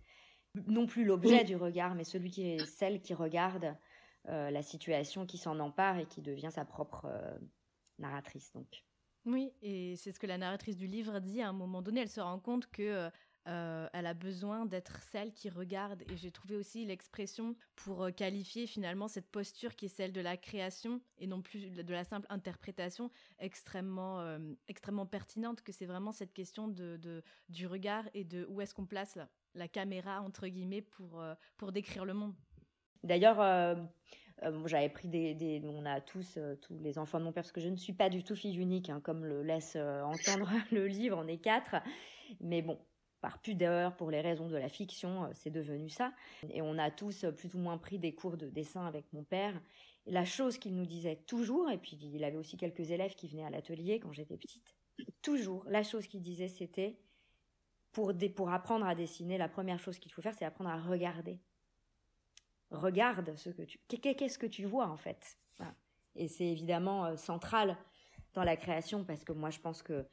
[0.67, 3.75] Non plus l'objet du regard, mais celui qui est celle qui regarde
[4.27, 7.37] euh, la situation, qui s'en empare et qui devient sa propre euh,
[7.99, 8.51] narratrice.
[8.53, 8.83] Donc.
[9.25, 12.01] Oui, et c'est ce que la narratrice du livre dit à un moment donné.
[12.01, 13.11] Elle se rend compte que
[13.47, 16.03] euh, elle a besoin d'être celle qui regarde.
[16.09, 20.37] Et j'ai trouvé aussi l'expression pour qualifier finalement cette posture qui est celle de la
[20.37, 26.33] création et non plus de la simple interprétation extrêmement, extrêmement pertinente, que c'est vraiment cette
[26.33, 29.19] question de, du regard et de où est-ce qu'on place
[29.55, 31.23] la, caméra, entre guillemets, pour,
[31.57, 32.33] pour décrire le monde.
[33.03, 33.37] D'ailleurs,
[34.65, 37.69] j'avais pris des, On a tous, tous les enfants de mon père, parce que je
[37.69, 41.27] ne suis pas du tout fille unique, hein, comme le laisse entendre le livre, on
[41.27, 41.75] est quatre.
[42.39, 42.79] Mais bon,
[43.25, 46.13] par pudeur, pour les raisons de la fiction, euh, c'est devenu ça.
[46.51, 49.23] Et on a tous euh, plus ou moins pris des cours de dessin avec mon
[49.23, 49.59] père.
[50.05, 53.45] la chose qu'il nous disait toujours, et puis il avait aussi quelques élèves qui venaient
[53.45, 54.75] à l'atelier quand j'étais petite,
[55.23, 56.99] toujours, la chose qu'il disait, c'était
[57.95, 61.39] pour, pour apprendre à dessiner, la première chose qu'il faut faire, c'est apprendre à regarder.
[62.69, 65.37] Regarde ce que tu, qu'est-ce que tu vois en fait.
[66.17, 67.77] Et c'est évidemment euh, central
[68.33, 70.05] dans la création parce que moi je pense que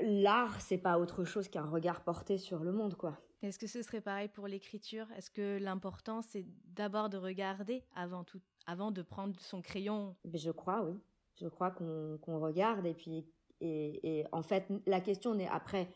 [0.00, 3.18] l'art, c'est pas autre chose qu'un regard porté sur le monde, quoi.
[3.42, 5.06] Est-ce que ce serait pareil pour l'écriture?
[5.16, 10.16] Est-ce que l'important, c'est d'abord de regarder avant tout, avant de prendre son crayon?
[10.32, 10.98] Je crois, oui.
[11.40, 13.26] Je crois qu'on regarde et puis
[13.60, 15.88] et, en fait la question n'est après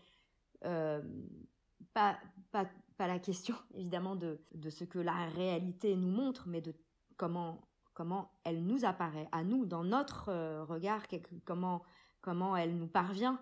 [0.65, 1.03] euh,
[1.95, 2.19] pas,
[2.51, 6.75] pas, pas la question évidemment de, de ce que la réalité nous montre, mais de
[7.17, 11.03] comment comment elle nous apparaît à nous dans notre euh, regard,
[11.45, 11.83] comment
[12.23, 13.39] comment elle nous parvient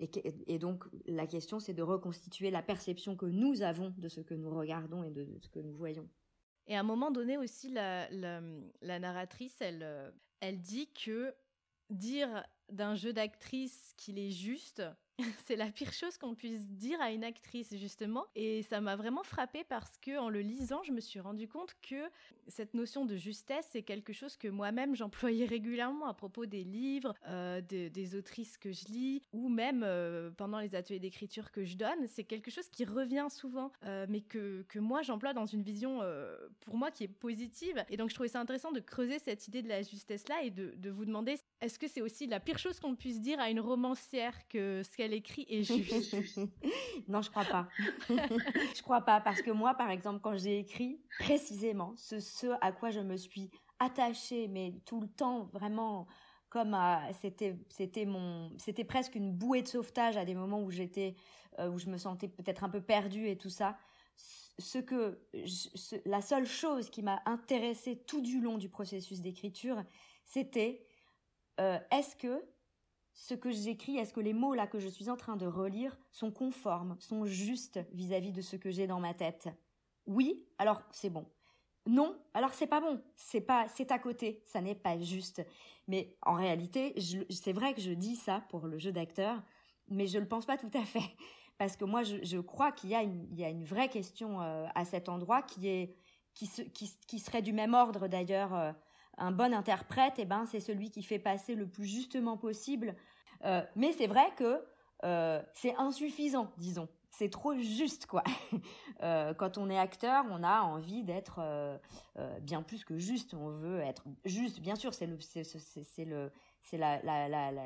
[0.00, 4.34] et, donc, la question, c'est de reconstituer la perception que nous avons de ce que
[4.34, 6.08] nous regardons et de, ce que nous voyons.
[6.66, 11.34] Et à un moment donné aussi, la, la, narratrice, elle, euh, elle dit que
[11.90, 14.82] dire d'un jeu d'actrice qu'il est juste.
[15.46, 18.26] C'est la pire chose qu'on puisse dire à une actrice justement.
[18.34, 21.74] Et ça m'a vraiment frappé parce que en le lisant je me suis rendu compte
[21.82, 22.10] que
[22.48, 27.14] cette notion de justesse c'est quelque chose que moi-même j'employais régulièrement à propos des livres
[27.28, 31.76] euh, des autrices que je lis ou même euh, pendant les ateliers d'écriture que je
[31.76, 32.06] donne.
[32.06, 36.00] C'est quelque chose qui revient souvent euh, mais que, que moi j'emploie dans une vision
[36.60, 37.84] pour moi qui est positive.
[37.90, 40.50] Et donc je trouvais ça intéressant de creuser cette idée de la justesse là et
[40.50, 43.50] de, de vous demander est-ce que c'est aussi la pire chose qu'on puisse dire à
[43.50, 46.16] une romancière que ce qu'elle écrit est juste
[47.08, 47.68] Non, je crois pas.
[48.08, 52.72] je crois pas parce que moi, par exemple, quand j'ai écrit précisément ce, ce à
[52.72, 56.06] quoi je me suis attachée, mais tout le temps vraiment
[56.50, 56.76] comme
[57.20, 61.14] c'était c'était mon c'était presque une bouée de sauvetage à des moments où j'étais
[61.60, 63.78] euh, où je me sentais peut-être un peu perdue et tout ça
[64.58, 65.18] ce que
[66.04, 69.82] la seule chose qui m'a intéressée tout du long du processus d'écriture
[70.24, 70.84] c'était
[71.60, 72.42] euh, est-ce que
[73.12, 75.98] ce que j'écris, est-ce que les mots là que je suis en train de relire
[76.10, 79.48] sont conformes, sont justes vis-à-vis de ce que j'ai dans ma tête?
[80.06, 81.26] Oui, alors c'est bon.
[81.86, 83.02] Non, alors c'est pas bon.
[83.16, 84.42] C'est pas, c'est à côté.
[84.46, 85.44] Ça n'est pas juste.
[85.88, 86.94] Mais en réalité,
[87.30, 89.42] c'est vrai que je dis ça pour le jeu d'acteur,
[89.88, 91.16] mais je le pense pas tout à fait
[91.58, 95.42] parce que moi, je, crois qu'il y a une, vraie question euh, à cet endroit
[95.42, 95.94] qui est,
[96.34, 98.54] qui, serait du même ordre d'ailleurs.
[98.54, 98.72] Euh,
[99.20, 102.96] un bon interprète, eh ben, c'est celui qui fait passer le plus justement possible.
[103.44, 104.64] Euh, mais c'est vrai que
[105.04, 106.88] euh, c'est insuffisant, disons.
[107.10, 108.24] C'est trop juste, quoi.
[109.02, 111.40] Euh, quand on est acteur, on a envie d'être
[112.42, 113.32] bien plus que juste.
[113.32, 114.92] On veut être juste, bien sûr.
[114.92, 116.30] C'est le, c'est, le,
[116.60, 117.00] c'est la,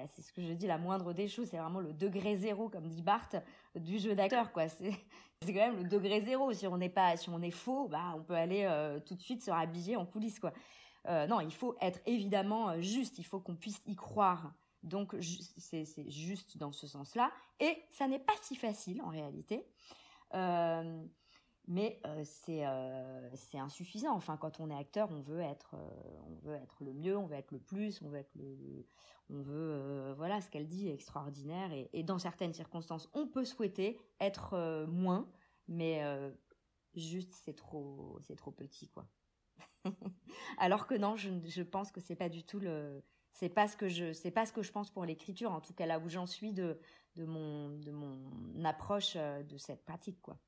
[0.07, 1.49] c'est ce que je dis, la moindre des choses.
[1.51, 3.35] C'est vraiment le degré zéro, comme dit Barthes,
[3.75, 4.69] du jeu d'acteur, quoi.
[4.69, 4.93] C'est,
[5.43, 6.53] c'est quand même le degré zéro.
[6.53, 8.71] Si on n'est pas, si on est faux, bah, on peut aller
[9.05, 10.53] tout de suite se rhabiller en coulisses, quoi.
[11.07, 14.55] Euh, non, il faut être évidemment euh, juste, il faut qu'on puisse y croire.
[14.83, 17.31] Donc c'est juste dans ce sens-là.
[17.59, 19.67] Et ça n'est pas si facile en réalité.
[20.35, 21.03] Euh,
[21.67, 22.63] mais c'est
[23.59, 24.15] insuffisant.
[24.15, 25.75] Enfin, quand on est acteur, on veut être
[26.27, 28.87] on veut être le mieux, on veut être le plus, on veut être le,
[29.31, 31.73] on veut voilà ce qu'elle dit extraordinaire.
[31.73, 35.27] Et, et, dans certaines circonstances, on peut souhaiter être moins,
[35.67, 36.03] mais
[36.95, 39.07] juste c'est trop c'est trop petit quoi.
[40.59, 43.89] Alors que non, je, pense que c'est pas du tout le, c'est pas ce que
[43.89, 45.53] je, c'est pas ce que je pense pour l'écriture.
[45.53, 46.79] En tout cas, là où j'en suis de,
[47.17, 50.39] de mon, de mon approche euh, de cette pratique, quoi.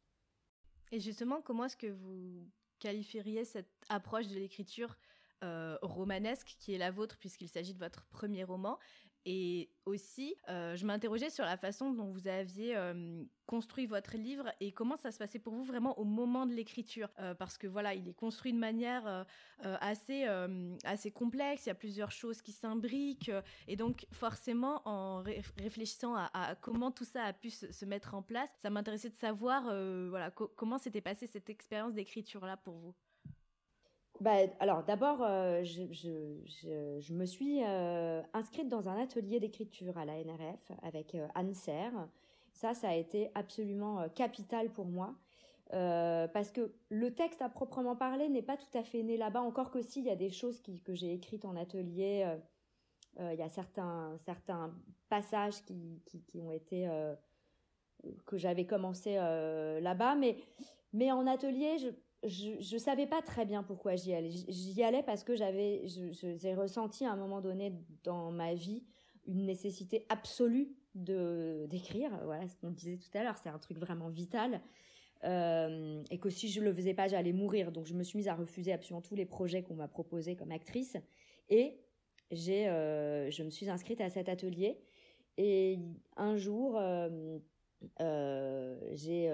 [0.92, 4.96] Et justement, comment est-ce que vous qualifieriez cette approche de l'écriture
[5.42, 8.78] euh, romanesque qui est la vôtre puisqu'il s'agit de votre premier roman?
[9.28, 14.52] Et aussi, euh, je m'interrogeais sur la façon dont vous aviez euh, construit votre livre
[14.60, 17.08] et comment ça se passait pour vous vraiment au moment de l'écriture.
[17.18, 19.26] Euh, parce que voilà, il est construit de manière
[19.62, 20.26] assez,
[20.84, 23.32] assez complexe, il y a plusieurs choses qui s'imbriquent.
[23.66, 25.24] et donc, forcément, en
[25.58, 29.64] réfléchissant à, comment tout ça a pu se, mettre en place, ça m'intéressait de savoir
[30.08, 32.94] voilà, comment s'était passée cette expérience d'écriture-là pour vous.
[34.20, 40.14] Bah, alors d'abord, euh, je, me suis euh, inscrite dans un atelier d'écriture à la
[40.22, 42.08] NRF avec euh, Anne Serre.
[42.52, 45.14] Ça, ça a été absolument capital pour moi.
[45.70, 49.70] parce que le texte à proprement parler n'est pas tout à fait né là-bas, encore
[49.70, 52.26] que si, il y a des choses que j'ai écrites en atelier,
[53.20, 54.18] il y a certains,
[55.10, 56.88] passages qui, qui ont été,
[58.24, 60.38] que j'avais commencé là-bas, mais,
[60.94, 61.88] mais en atelier, je,
[62.26, 64.30] je ne savais pas très bien pourquoi j'y allais.
[64.30, 67.72] J'y allais parce que j'avais, j'ai ressenti à un moment donné
[68.04, 68.84] dans ma vie
[69.26, 72.10] une nécessité absolue de d'écrire.
[72.24, 74.60] Voilà ce qu'on disait tout à l'heure, c'est un truc vraiment vital.
[75.24, 77.72] Euh, et que si je le faisais pas, j'allais mourir.
[77.72, 80.52] Donc je me suis mise à refuser absolument tous les projets qu'on m'a proposés comme
[80.52, 80.96] actrice.
[81.48, 81.78] Et
[82.30, 84.78] j'ai, euh, je me suis inscrite à cet atelier.
[85.38, 85.78] Et
[86.16, 87.38] un jour, euh,
[88.92, 89.30] j'ai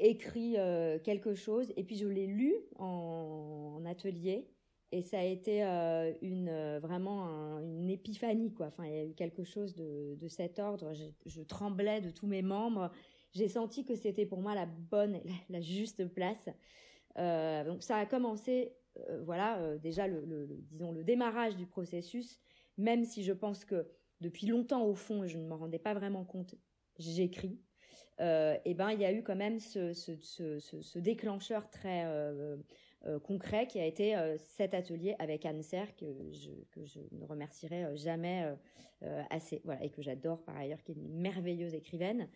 [0.00, 1.72] écrit euh, quelque chose.
[1.76, 4.48] Et puis je l'ai lu en, atelier.
[4.92, 7.26] Et ça a été euh, une euh, vraiment
[7.60, 8.66] une épiphanie quoi.
[8.66, 10.92] Enfin il y a eu quelque chose de, de cet ordre.
[11.26, 12.90] Je, tremblais de tous mes membres.
[13.32, 16.48] J'ai senti que c'était pour moi la bonne la, juste place.
[17.16, 18.72] Donc ça a commencé
[19.24, 22.40] voilà déjà le, disons le démarrage du processus.
[22.76, 23.86] Même si je pense que
[24.20, 26.56] depuis longtemps au fond je ne m'en rendais pas vraiment compte
[26.98, 27.60] j'écris
[28.20, 32.56] euh, et ben il y a eu quand même ce, déclencheur très euh,
[33.06, 38.54] euh, concret qui a été cet atelier avec Anne Serre que je, ne remercierai jamais
[39.30, 42.28] assez voilà et que j'adore par ailleurs qui est une merveilleuse écrivaine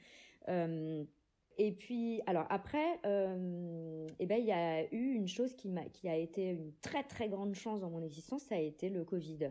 [1.56, 5.84] et puis, alors après, euh, eh ben, il y a eu une chose qui, m'a,
[5.84, 9.04] qui a été une très très grande chance dans mon existence, ça a été le
[9.04, 9.50] Covid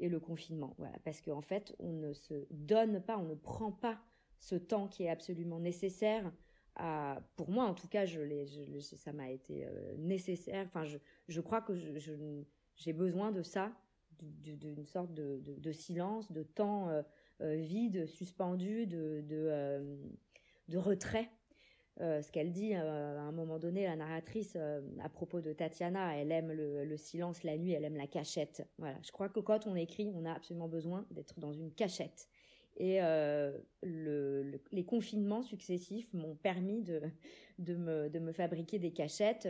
[0.00, 0.74] et le confinement.
[0.78, 4.00] Voilà, parce qu'en fait, on ne se donne pas, on ne prend pas
[4.40, 6.32] ce temps qui est absolument nécessaire
[6.76, 8.20] à, pour moi en tout cas, je
[8.80, 9.66] ça m'a été
[9.98, 10.64] nécessaire.
[10.66, 11.74] Enfin, je, je crois que
[12.76, 13.72] j'ai besoin de ça,
[14.20, 16.88] d'une sorte de, de, silence, de temps
[17.40, 19.96] vide, suspendu, de, de,
[20.68, 21.30] de retrait
[22.00, 25.52] euh, ce qu'elle dit euh, à un moment donné, la narratrice, euh, à propos de
[25.52, 28.66] Tatiana, elle aime le, silence la nuit, elle aime la cachette.
[28.78, 32.28] Voilà, je crois que quand on écrit, on a absolument besoin d'être dans une cachette.
[32.76, 33.00] Et
[33.82, 39.48] les confinements successifs m'ont permis de, me, fabriquer des cachettes.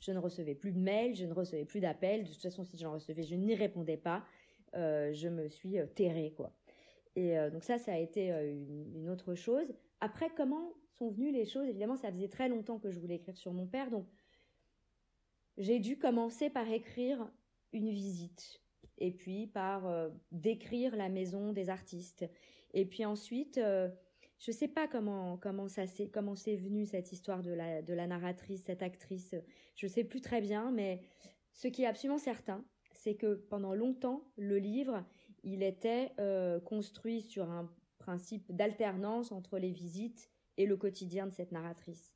[0.00, 2.24] je ne recevais plus de mails, je ne recevais plus d'appels.
[2.24, 4.24] De toute façon, si j'en recevais, je n'y répondais pas.
[4.74, 6.52] je me suis terrée, quoi.
[7.16, 9.74] Et donc ça, ça a été une autre chose.
[10.00, 11.68] Après, comment sont venues les choses?
[11.68, 14.06] Évidemment, ça faisait très longtemps que je voulais écrire sur mon père, donc
[15.56, 17.30] j'ai dû commencer par écrire
[17.72, 18.62] une visite,
[18.98, 22.24] et puis par euh, décrire la maison des artistes,
[22.74, 23.88] et puis ensuite, euh,
[24.38, 27.94] je sais pas comment comment ça c'est comment c'est venu cette histoire de la de
[27.94, 29.34] la narratrice, cette actrice,
[29.76, 31.00] je sais plus très bien, mais
[31.52, 35.04] ce qui est absolument certain, c'est que pendant longtemps, le livre,
[35.42, 41.32] il était euh, construit sur un principe d'alternance entre les visites et le quotidien de
[41.32, 42.14] cette narratrice.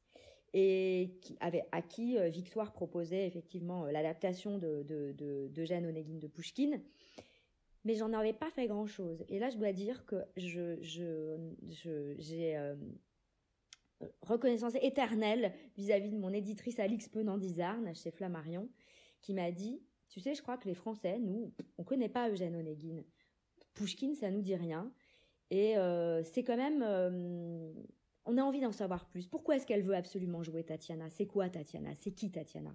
[0.53, 5.87] Et qui avait, à qui euh, Victoire proposait effectivement euh, l'adaptation de, de, de, d'Eugène
[5.87, 6.81] Onegin de Pushkin.
[7.85, 9.25] Mais j'en avais pas fait grand chose.
[9.29, 12.75] Et là, je dois dire que je, je, j'ai euh,
[14.23, 18.69] reconnaissance éternelle vis-à-vis de mon éditrice Alix Penandizarne chez Flammarion,
[19.21, 22.57] qui m'a dit Tu sais, je crois que les Français, nous, on connaît pas Eugène
[22.57, 23.03] Onegin.
[23.75, 24.93] Pushkin, ça nous dit rien.
[25.51, 25.75] Et
[26.25, 26.83] c'est quand même
[28.27, 29.27] on a envie d'en savoir plus.
[29.27, 31.11] Pourquoi est-ce qu'elle veut absolument jouer Tatiana?
[31.11, 31.91] C'est quoi Tatiana?
[31.99, 32.75] C'est qui Tatiana?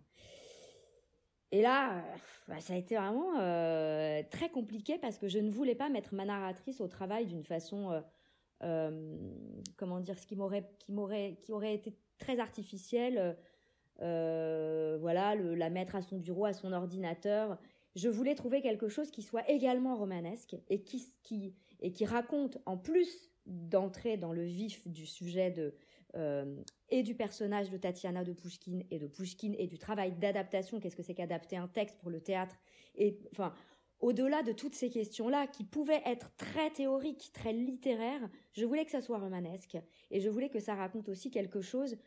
[1.51, 2.03] Et là,
[2.47, 6.13] bah, ça a été vraiment euh, très compliqué parce que je ne voulais pas mettre
[6.13, 8.01] ma narratrice au travail d'une façon, euh,
[8.63, 9.17] euh,
[9.77, 13.37] comment dire, ce qui m'aurait, qui m'aurait, qui aurait été très artificielle.
[13.99, 17.57] voilà, la mettre à son bureau, à son ordinateur.
[17.95, 22.77] Je voulais trouver quelque chose qui soit également romanesque et qui, et qui raconte en
[22.77, 25.73] plus d'entrer dans le vif du sujet de
[26.15, 30.79] euh, et du personnage de Tatiana de Pushkin et de Pushkin et du travail d'adaptation.
[30.79, 32.55] Qu'est-ce que c'est qu'adapter un texte pour le théâtre?
[33.31, 33.53] Enfin,
[33.99, 38.91] au-delà de toutes ces questions-là, qui pouvaient être très théoriques, très littéraires, je voulais que
[38.91, 39.77] ça soit romanesque
[40.09, 41.97] et je voulais que ça raconte aussi quelque chose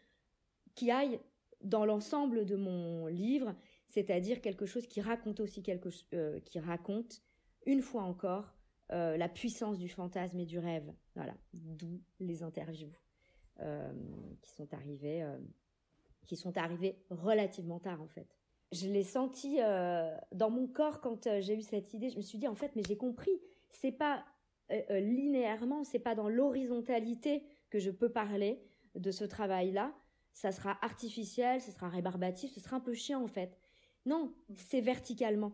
[0.75, 1.21] qui aille
[1.62, 3.55] dans l'ensemble de mon livre,
[3.88, 7.23] c'est-à-dire quelque chose qui raconte aussi quelque euh, qui raconte
[7.67, 8.53] une fois encore
[8.91, 10.93] euh, la puissance du fantasme et du rêve.
[11.15, 12.91] Voilà, d'où les interviews
[14.41, 15.38] qui sont arrivées, euh,
[16.27, 18.27] qui sont arrivées relativement tard en fait.
[18.73, 19.59] Je l'ai senti
[20.33, 22.09] dans mon corps quand j'ai eu cette idée.
[22.09, 23.38] Je me suis dit en fait, mais j'ai compris.
[23.71, 24.25] C'est pas
[24.88, 29.93] linéairement, c'est pas dans l'horizontalité que je peux parler de ce travail-là.
[30.33, 33.59] Ça sera artificiel, ce sera rébarbatif, ce sera un peu chiant en fait.
[34.07, 35.53] Non, c'est verticalement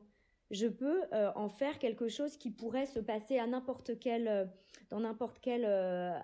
[0.50, 4.44] je peux euh, en faire quelque chose qui pourrait se passer à n'importe quel, euh,
[4.90, 6.18] dans n'importe quelle euh,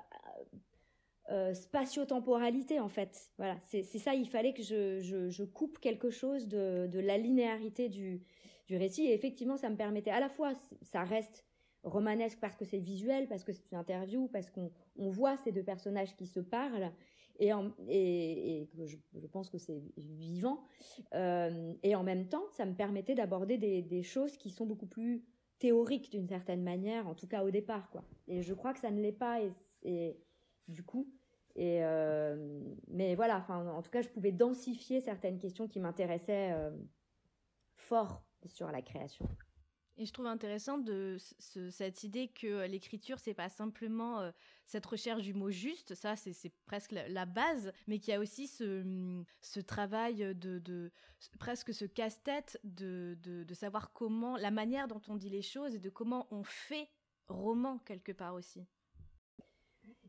[1.28, 3.30] spatio-temporalité en fait.
[3.38, 4.14] Voilà, c'est ça.
[4.14, 8.22] Il fallait que je, je, coupe quelque chose de, de la linéarité du,
[8.66, 9.06] du récit.
[9.06, 11.44] Et effectivement, ça me permettait à la fois, ça reste
[11.82, 15.52] romanesque parce que c'est visuel, parce que c'est une interview, parce qu'on on voit ces
[15.52, 16.90] deux personnages qui se parlent,
[17.40, 17.50] et,
[17.90, 20.64] et, je, pense que c'est vivant.
[21.14, 25.24] Euh, et en même temps, ça me permettait d'aborder des, choses qui sont beaucoup plus
[25.58, 28.04] théoriques d'une certaine manière, en tout cas au départ, quoi.
[28.28, 29.40] Et je crois que ça ne l'est pas,
[29.82, 30.16] et,
[30.68, 31.12] du coup,
[31.56, 36.70] et euh, mais voilà, en tout cas, je pouvais densifier certaines questions qui m'intéressaient euh,
[37.76, 39.28] fort sur la création.
[39.96, 40.80] Et je trouve intéressant
[41.48, 44.32] cette idée que l'écriture, c'est pas simplement euh,
[44.66, 48.48] cette recherche du mot juste, ça c'est presque la, base, mais qu'il y a aussi
[48.48, 50.90] ce, travail de,
[51.38, 55.78] presque ce casse-tête de, de, savoir comment, la manière dont on dit les choses et
[55.78, 56.88] de comment on fait
[57.28, 58.66] roman quelque part aussi.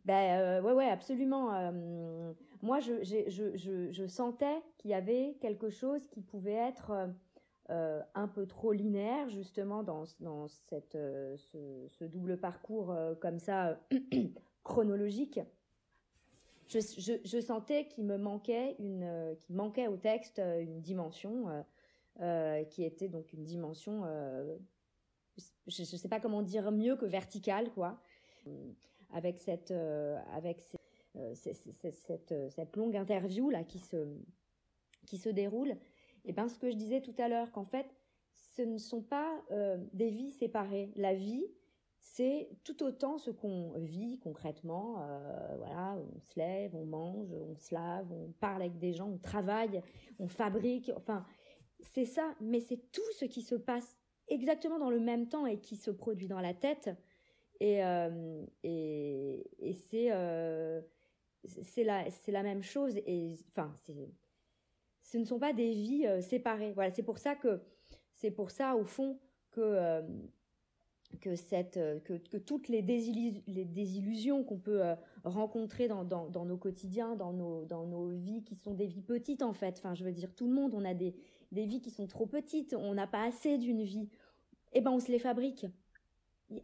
[0.06, 1.54] Ben euh, ouais ouais absolument.
[1.54, 7.10] Euh, moi je, je, je, je, sentais qu'il y avait quelque chose qui pouvait être
[7.72, 10.96] euh, un peu trop linéaire justement dans, dans cette,
[11.38, 13.80] ce, double parcours comme ça
[14.64, 15.40] chronologique.
[16.68, 16.80] Je,
[17.24, 21.46] je, sentais qu'il me manquait une, qu'il manquait au texte une dimension
[22.70, 24.04] qui était donc une dimension,
[25.68, 28.00] je ne sais pas comment dire mieux que verticale quoi,
[29.12, 29.74] avec cette,
[30.34, 30.62] avec
[31.34, 31.56] cette,
[31.94, 34.18] cette, cette longue interview là qui se,
[35.06, 35.78] qui se déroule
[36.26, 37.88] et bien ce que je disais tout à l'heure, qu'en fait,
[38.56, 40.92] ce ne sont pas euh, des vies séparées.
[40.96, 41.46] La vie,
[42.00, 45.02] c'est tout autant ce qu'on vit concrètement.
[45.02, 49.10] Euh, voilà, on se lève, on mange, on se lave, on parle avec des gens,
[49.10, 49.82] on travaille,
[50.20, 50.92] on fabrique.
[50.96, 51.26] Enfin,
[51.82, 53.98] c'est ça, mais c'est tout ce qui se passe
[54.28, 56.90] exactement dans le même temps et qui se produit dans la tête.
[57.60, 60.82] Et, euh, et, et c'est euh,
[61.64, 62.98] c'est la, la même chose.
[63.06, 63.74] Et enfin,
[65.02, 66.74] ce ne sont pas des vies séparées.
[66.74, 67.62] Voilà, c'est pour ça que
[68.14, 69.20] c'est pour ça, au fond,
[69.52, 70.02] que
[71.16, 76.46] que, cette, euh, que, que toutes les, désillusions qu'on peut euh, rencontrer dans, dans, dans,
[76.46, 79.76] nos quotidiens, dans nos, dans nos vies qui sont des vies petites en fait.
[79.78, 81.16] Enfin, je veux dire, tout le monde, on a des,
[81.52, 84.10] des vies qui sont trop petites, on n'a pas assez d'une vie.
[84.74, 85.66] Eh ben, on se les fabrique.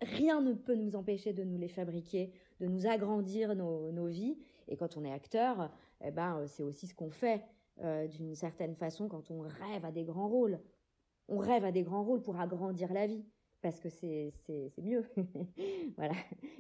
[0.02, 4.38] Rien ne peut nous empêcher de nous les fabriquer, de nous agrandir nos, nos vies.
[4.68, 5.72] Et quand on est acteur,
[6.04, 7.44] eh ben, euh, c'est aussi ce qu'on fait
[8.10, 10.60] d'une certaine façon quand on rêve à des grands rôles.
[11.28, 13.26] On rêve à des grands rôles pour agrandir la vie
[13.62, 14.34] parce que c'est
[14.82, 15.06] mieux.
[15.98, 16.16] voilà,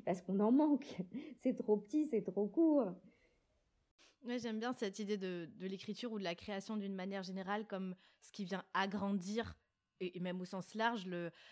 [0.06, 0.98] parce qu'on en manque.
[1.42, 2.92] C'est trop petit, c'est trop court.
[4.26, 7.66] Ouais, J'aime bien cette idée de, de l'écriture ou de la création d'une manière générale
[7.66, 9.56] comme ce qui vient agrandir,
[10.02, 11.08] et même au sens large,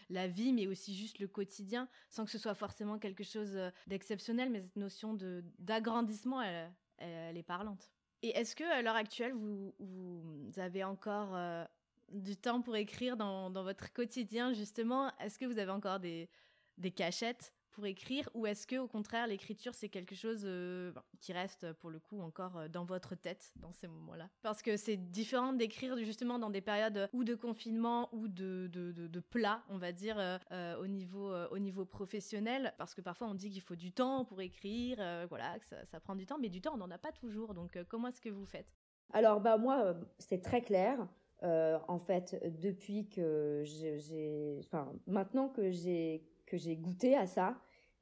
[0.09, 3.69] la vie, mais aussi juste le quotidien, sans que ce soit forcément quelque chose euh,
[3.87, 5.17] d'exceptionnel, mais cette notion
[5.59, 7.91] d'agrandissement, elle, elle, est parlante.
[8.21, 11.63] Et est-ce que à l'heure actuelle, vous, vous avez encore euh,
[12.11, 15.15] du temps pour écrire dans, dans votre quotidien, justement?
[15.19, 16.29] Est-ce que vous avez encore des,
[16.77, 17.53] des cachettes?
[17.79, 21.89] Pour écrire ou est-ce que au contraire l'écriture c'est quelque chose euh, qui reste pour
[21.89, 24.27] le coup encore euh, dans votre tête dans ces moments-là?
[24.41, 28.91] Parce que c'est différent d'écrire justement dans des périodes ou de confinement ou de, de,
[28.91, 32.73] de, plat, on va dire, euh, au, niveau, au niveau professionnel.
[32.77, 34.97] Parce que parfois on dit qu'il faut du temps pour écrire,
[35.29, 37.53] voilà, que ça, prend du temps, mais du temps on n'en a pas toujours.
[37.53, 38.75] Donc comment est-ce que vous faites?
[39.13, 41.07] Alors bah moi c'est très clair.
[41.43, 47.55] Euh, en fait, depuis que j'ai, enfin, maintenant que j'ai que j'ai goûté à ça,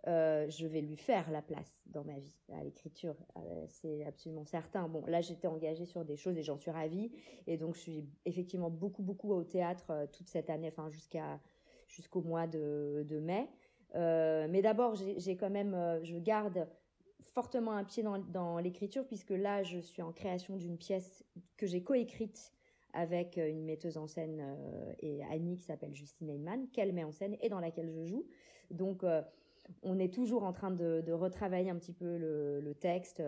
[0.07, 3.15] euh, je vais lui faire la place dans ma vie à l'écriture.
[3.37, 4.87] Euh, c'est absolument certain.
[4.87, 7.11] Bon, là, j'étais engagée sur des choses et j'en suis ravie.
[7.45, 10.89] Et donc, je suis effectivement beaucoup, beaucoup au théâtre toute cette année, enfin,
[11.87, 13.47] jusqu'au mois de, mai.
[13.93, 16.67] mais d'abord, j'ai quand même, je garde
[17.37, 21.23] fortement un pied dans, l'écriture puisque là, je suis en création d'une pièce
[21.55, 22.51] que j'ai coécrite
[22.93, 27.03] avec euh, une metteuse en scène euh, et Annie qui s'appelle Justine Heyman, qu'elle met
[27.03, 28.25] en scène et dans laquelle je joue.
[28.71, 29.21] Donc euh,
[29.83, 33.21] on est toujours en train de, retravailler un petit peu le, texte.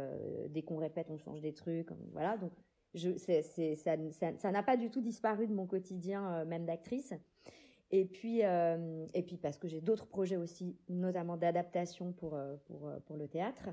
[0.49, 1.89] dès qu'on répète, on change des trucs.
[2.11, 2.37] Voilà.
[2.37, 2.51] Donc,
[2.95, 7.13] ça, n'a pas du tout disparu de mon quotidien, même d'actrice.
[7.91, 13.17] Et puis, et puis parce que j'ai d'autres projets aussi, notamment d'adaptation pour, pour, pour
[13.17, 13.69] le théâtre.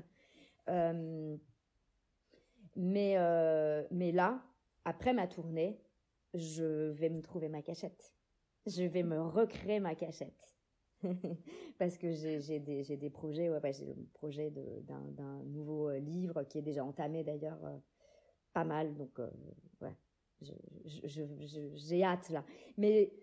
[2.75, 3.17] mais,
[3.91, 4.41] mais là,
[4.85, 5.81] après ma tournée,
[6.33, 8.13] je vais me trouver ma cachette.
[8.65, 10.56] Je vais me recréer ma cachette.
[11.77, 16.63] Parce que j'ai des, projets, ouais, j'ai le projet d'un nouveau euh, livre qui est
[16.63, 17.77] déjà entamé d'ailleurs euh,
[18.53, 18.95] pas mal.
[18.95, 19.29] Donc, euh,
[19.81, 19.95] ouais,
[20.41, 22.43] j'ai hâte là.
[22.77, 23.13] Mais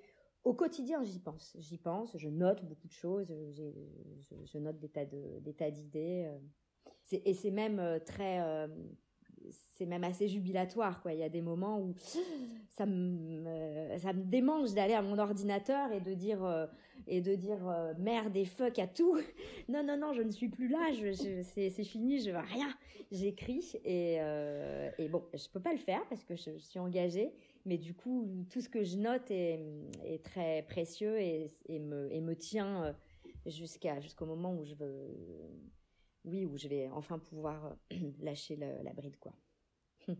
[0.45, 1.57] au quotidien, j'y pense.
[1.59, 4.89] J'y pense, je note beaucoup de choses, je, note des
[5.55, 6.31] tas d'idées.
[7.13, 8.69] Et c'est même très
[9.51, 11.13] c'est même assez jubilatoire quoi.
[11.13, 11.95] Il y a des moments où
[12.69, 16.67] ça me ça me démange d'aller à mon ordinateur et de dire euh,
[17.07, 19.19] et de dire euh, merde et fuck à tout.
[19.69, 22.69] Non non non je ne suis plus là je, c'est fini je veux rien.
[23.11, 27.33] J'écris et euh, et bon je peux pas le faire parce que je, suis engagée
[27.65, 29.61] mais du coup tout ce que je note est,
[30.05, 32.95] est très précieux et, et me et me tient
[33.47, 35.11] jusqu'à jusqu'au moment où je veux
[36.25, 39.35] oui, où je vais enfin pouvoir euh, lâcher la bride, quoi.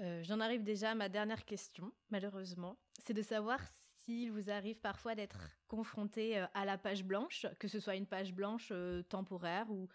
[0.00, 2.78] Euh, j'en arrive déjà à ma dernière question, malheureusement.
[3.00, 3.60] C'est de savoir
[3.96, 8.06] s'il vous arrive parfois d'être confronté euh, à la page blanche, que ce soit une
[8.06, 8.72] page blanche
[9.08, 9.88] temporaire où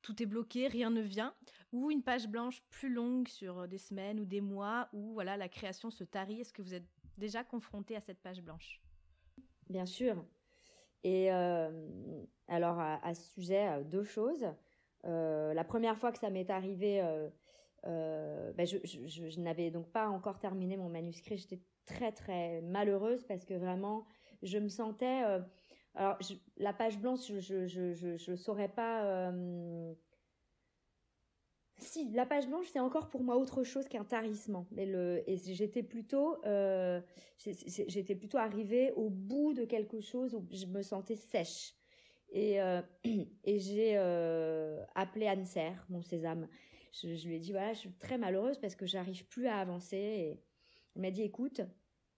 [0.00, 1.34] tout est bloqué, rien ne vient,
[1.72, 5.50] ou une page blanche plus longue sur des semaines ou des mois où voilà la
[5.50, 6.40] création se tarit.
[6.40, 8.80] Est-ce que vous êtes déjà confronté à cette page blanche?
[9.68, 10.24] Bien sûr.
[11.04, 11.28] Et
[12.48, 14.46] alors à, ce sujet, deux choses.
[15.06, 17.28] Euh, la première fois que ça m'est arrivé, euh,
[17.86, 21.38] euh, ben je, n'avais donc pas encore terminé mon manuscrit.
[21.38, 24.04] J'étais très très malheureuse parce que vraiment,
[24.42, 25.22] je me sentais.
[25.94, 26.18] alors,
[26.56, 29.32] la page blanche, je ne saurais pas.
[31.78, 34.66] Si, la page blanche, c'est encore pour moi autre chose qu'un tarissement.
[34.70, 34.86] Mais
[35.26, 36.36] et j'étais plutôt,
[37.38, 41.79] j'étais plutôt arrivée au bout de quelque chose où je me sentais sèche.
[42.30, 42.82] Et, euh,
[43.44, 46.48] et j'ai euh, appelé Anne Serre, mon sésame.
[46.92, 49.96] Je, lui ai dit, voilà, je suis très malheureuse parce que j'arrive plus à avancer.
[49.96, 50.42] Et
[50.94, 51.60] elle m'a dit, écoute,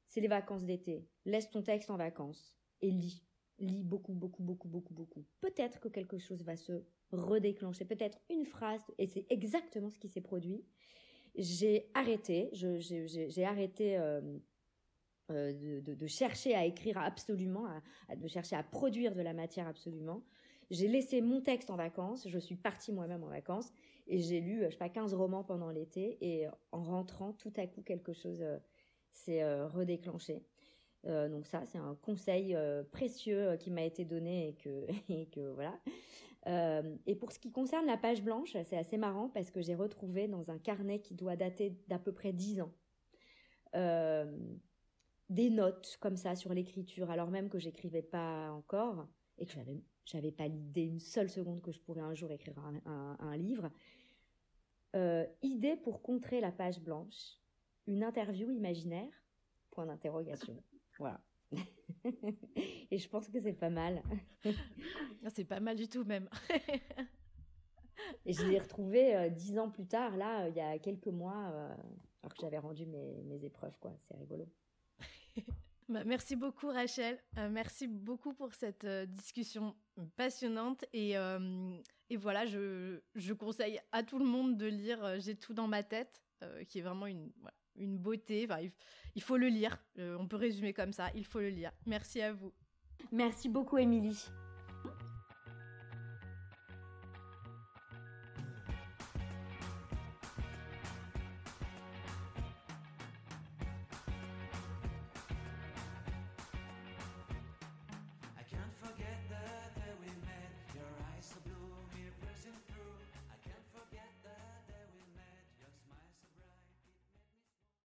[0.09, 1.07] c'est les vacances d'été.
[1.25, 3.25] Laisse ton texte en vacances et lis.
[3.59, 8.47] lis beaucoup, beaucoup, beaucoup, beaucoup, beaucoup, peut-être que quelque chose va se redéclencher, peut-être une
[8.47, 10.65] phrase, et c'est exactement ce qui s'est produit.
[11.35, 14.21] J'ai arrêté, j'ai arrêté euh,
[15.31, 17.67] euh, de, chercher à écrire absolument,
[18.15, 20.23] de chercher à produire de la matière absolument.
[20.71, 23.73] J'ai laissé mon texte en vacances, je suis partie moi-même en vacances,
[24.07, 27.67] et j'ai lu, je sais pas, 15 romans pendant l'été, et en rentrant, tout à
[27.67, 28.43] coup, quelque chose
[29.13, 30.43] s'est redéclenché.
[31.07, 34.57] Euh, donc ça, c'est un conseil euh, précieux euh, qui m'a été donné
[35.09, 35.79] et que voilà.
[37.07, 40.29] et pour ce qui concerne la page blanche, c'est assez marrant parce que j'ai retrouvé
[40.29, 42.73] dans un carnet qui doit dater d'à peu près 10 ans
[45.35, 49.07] des notes comme ça sur l'écriture, alors même que j'écrivais pas encore
[49.39, 52.59] et que j'avais j'avais pas l'idée une seule seconde que je pourrais un jour écrire
[52.59, 53.71] un, un livre.
[55.43, 57.39] idée pour contrer la page blanche,
[57.87, 59.13] une interview imaginaire
[59.73, 60.63] Point d'interrogation.
[60.99, 61.21] Voilà.
[62.91, 64.03] Et je pense que c'est pas mal.
[65.35, 66.29] C'est pas mal du tout même.
[68.27, 71.09] Et je l'ai retrouvé euh, dix ans plus tard, là, euh, il y a quelques
[71.09, 71.75] mois, euh,
[72.23, 73.97] alors que j'avais rendu mes, mes, épreuves, quoi.
[74.07, 74.47] C'est rigolo.
[75.89, 77.19] Bah, merci beaucoup, Rachel.
[77.51, 79.75] merci beaucoup pour cette discussion
[80.17, 80.87] passionnante.
[80.95, 81.17] Et,
[82.09, 85.83] et voilà, je, je, conseille à tout le monde de lire J'ai tout dans ma
[85.83, 86.23] tête,
[86.69, 87.31] qui est vraiment une,
[87.77, 88.47] une beauté.
[88.49, 88.67] Enfin,
[89.15, 89.77] il faut le lire.
[89.99, 91.11] Euh, on peut résumer comme ça.
[91.15, 91.73] Il faut le lire.
[91.87, 92.53] Merci à vous.
[93.11, 94.29] Merci beaucoup, Émilie.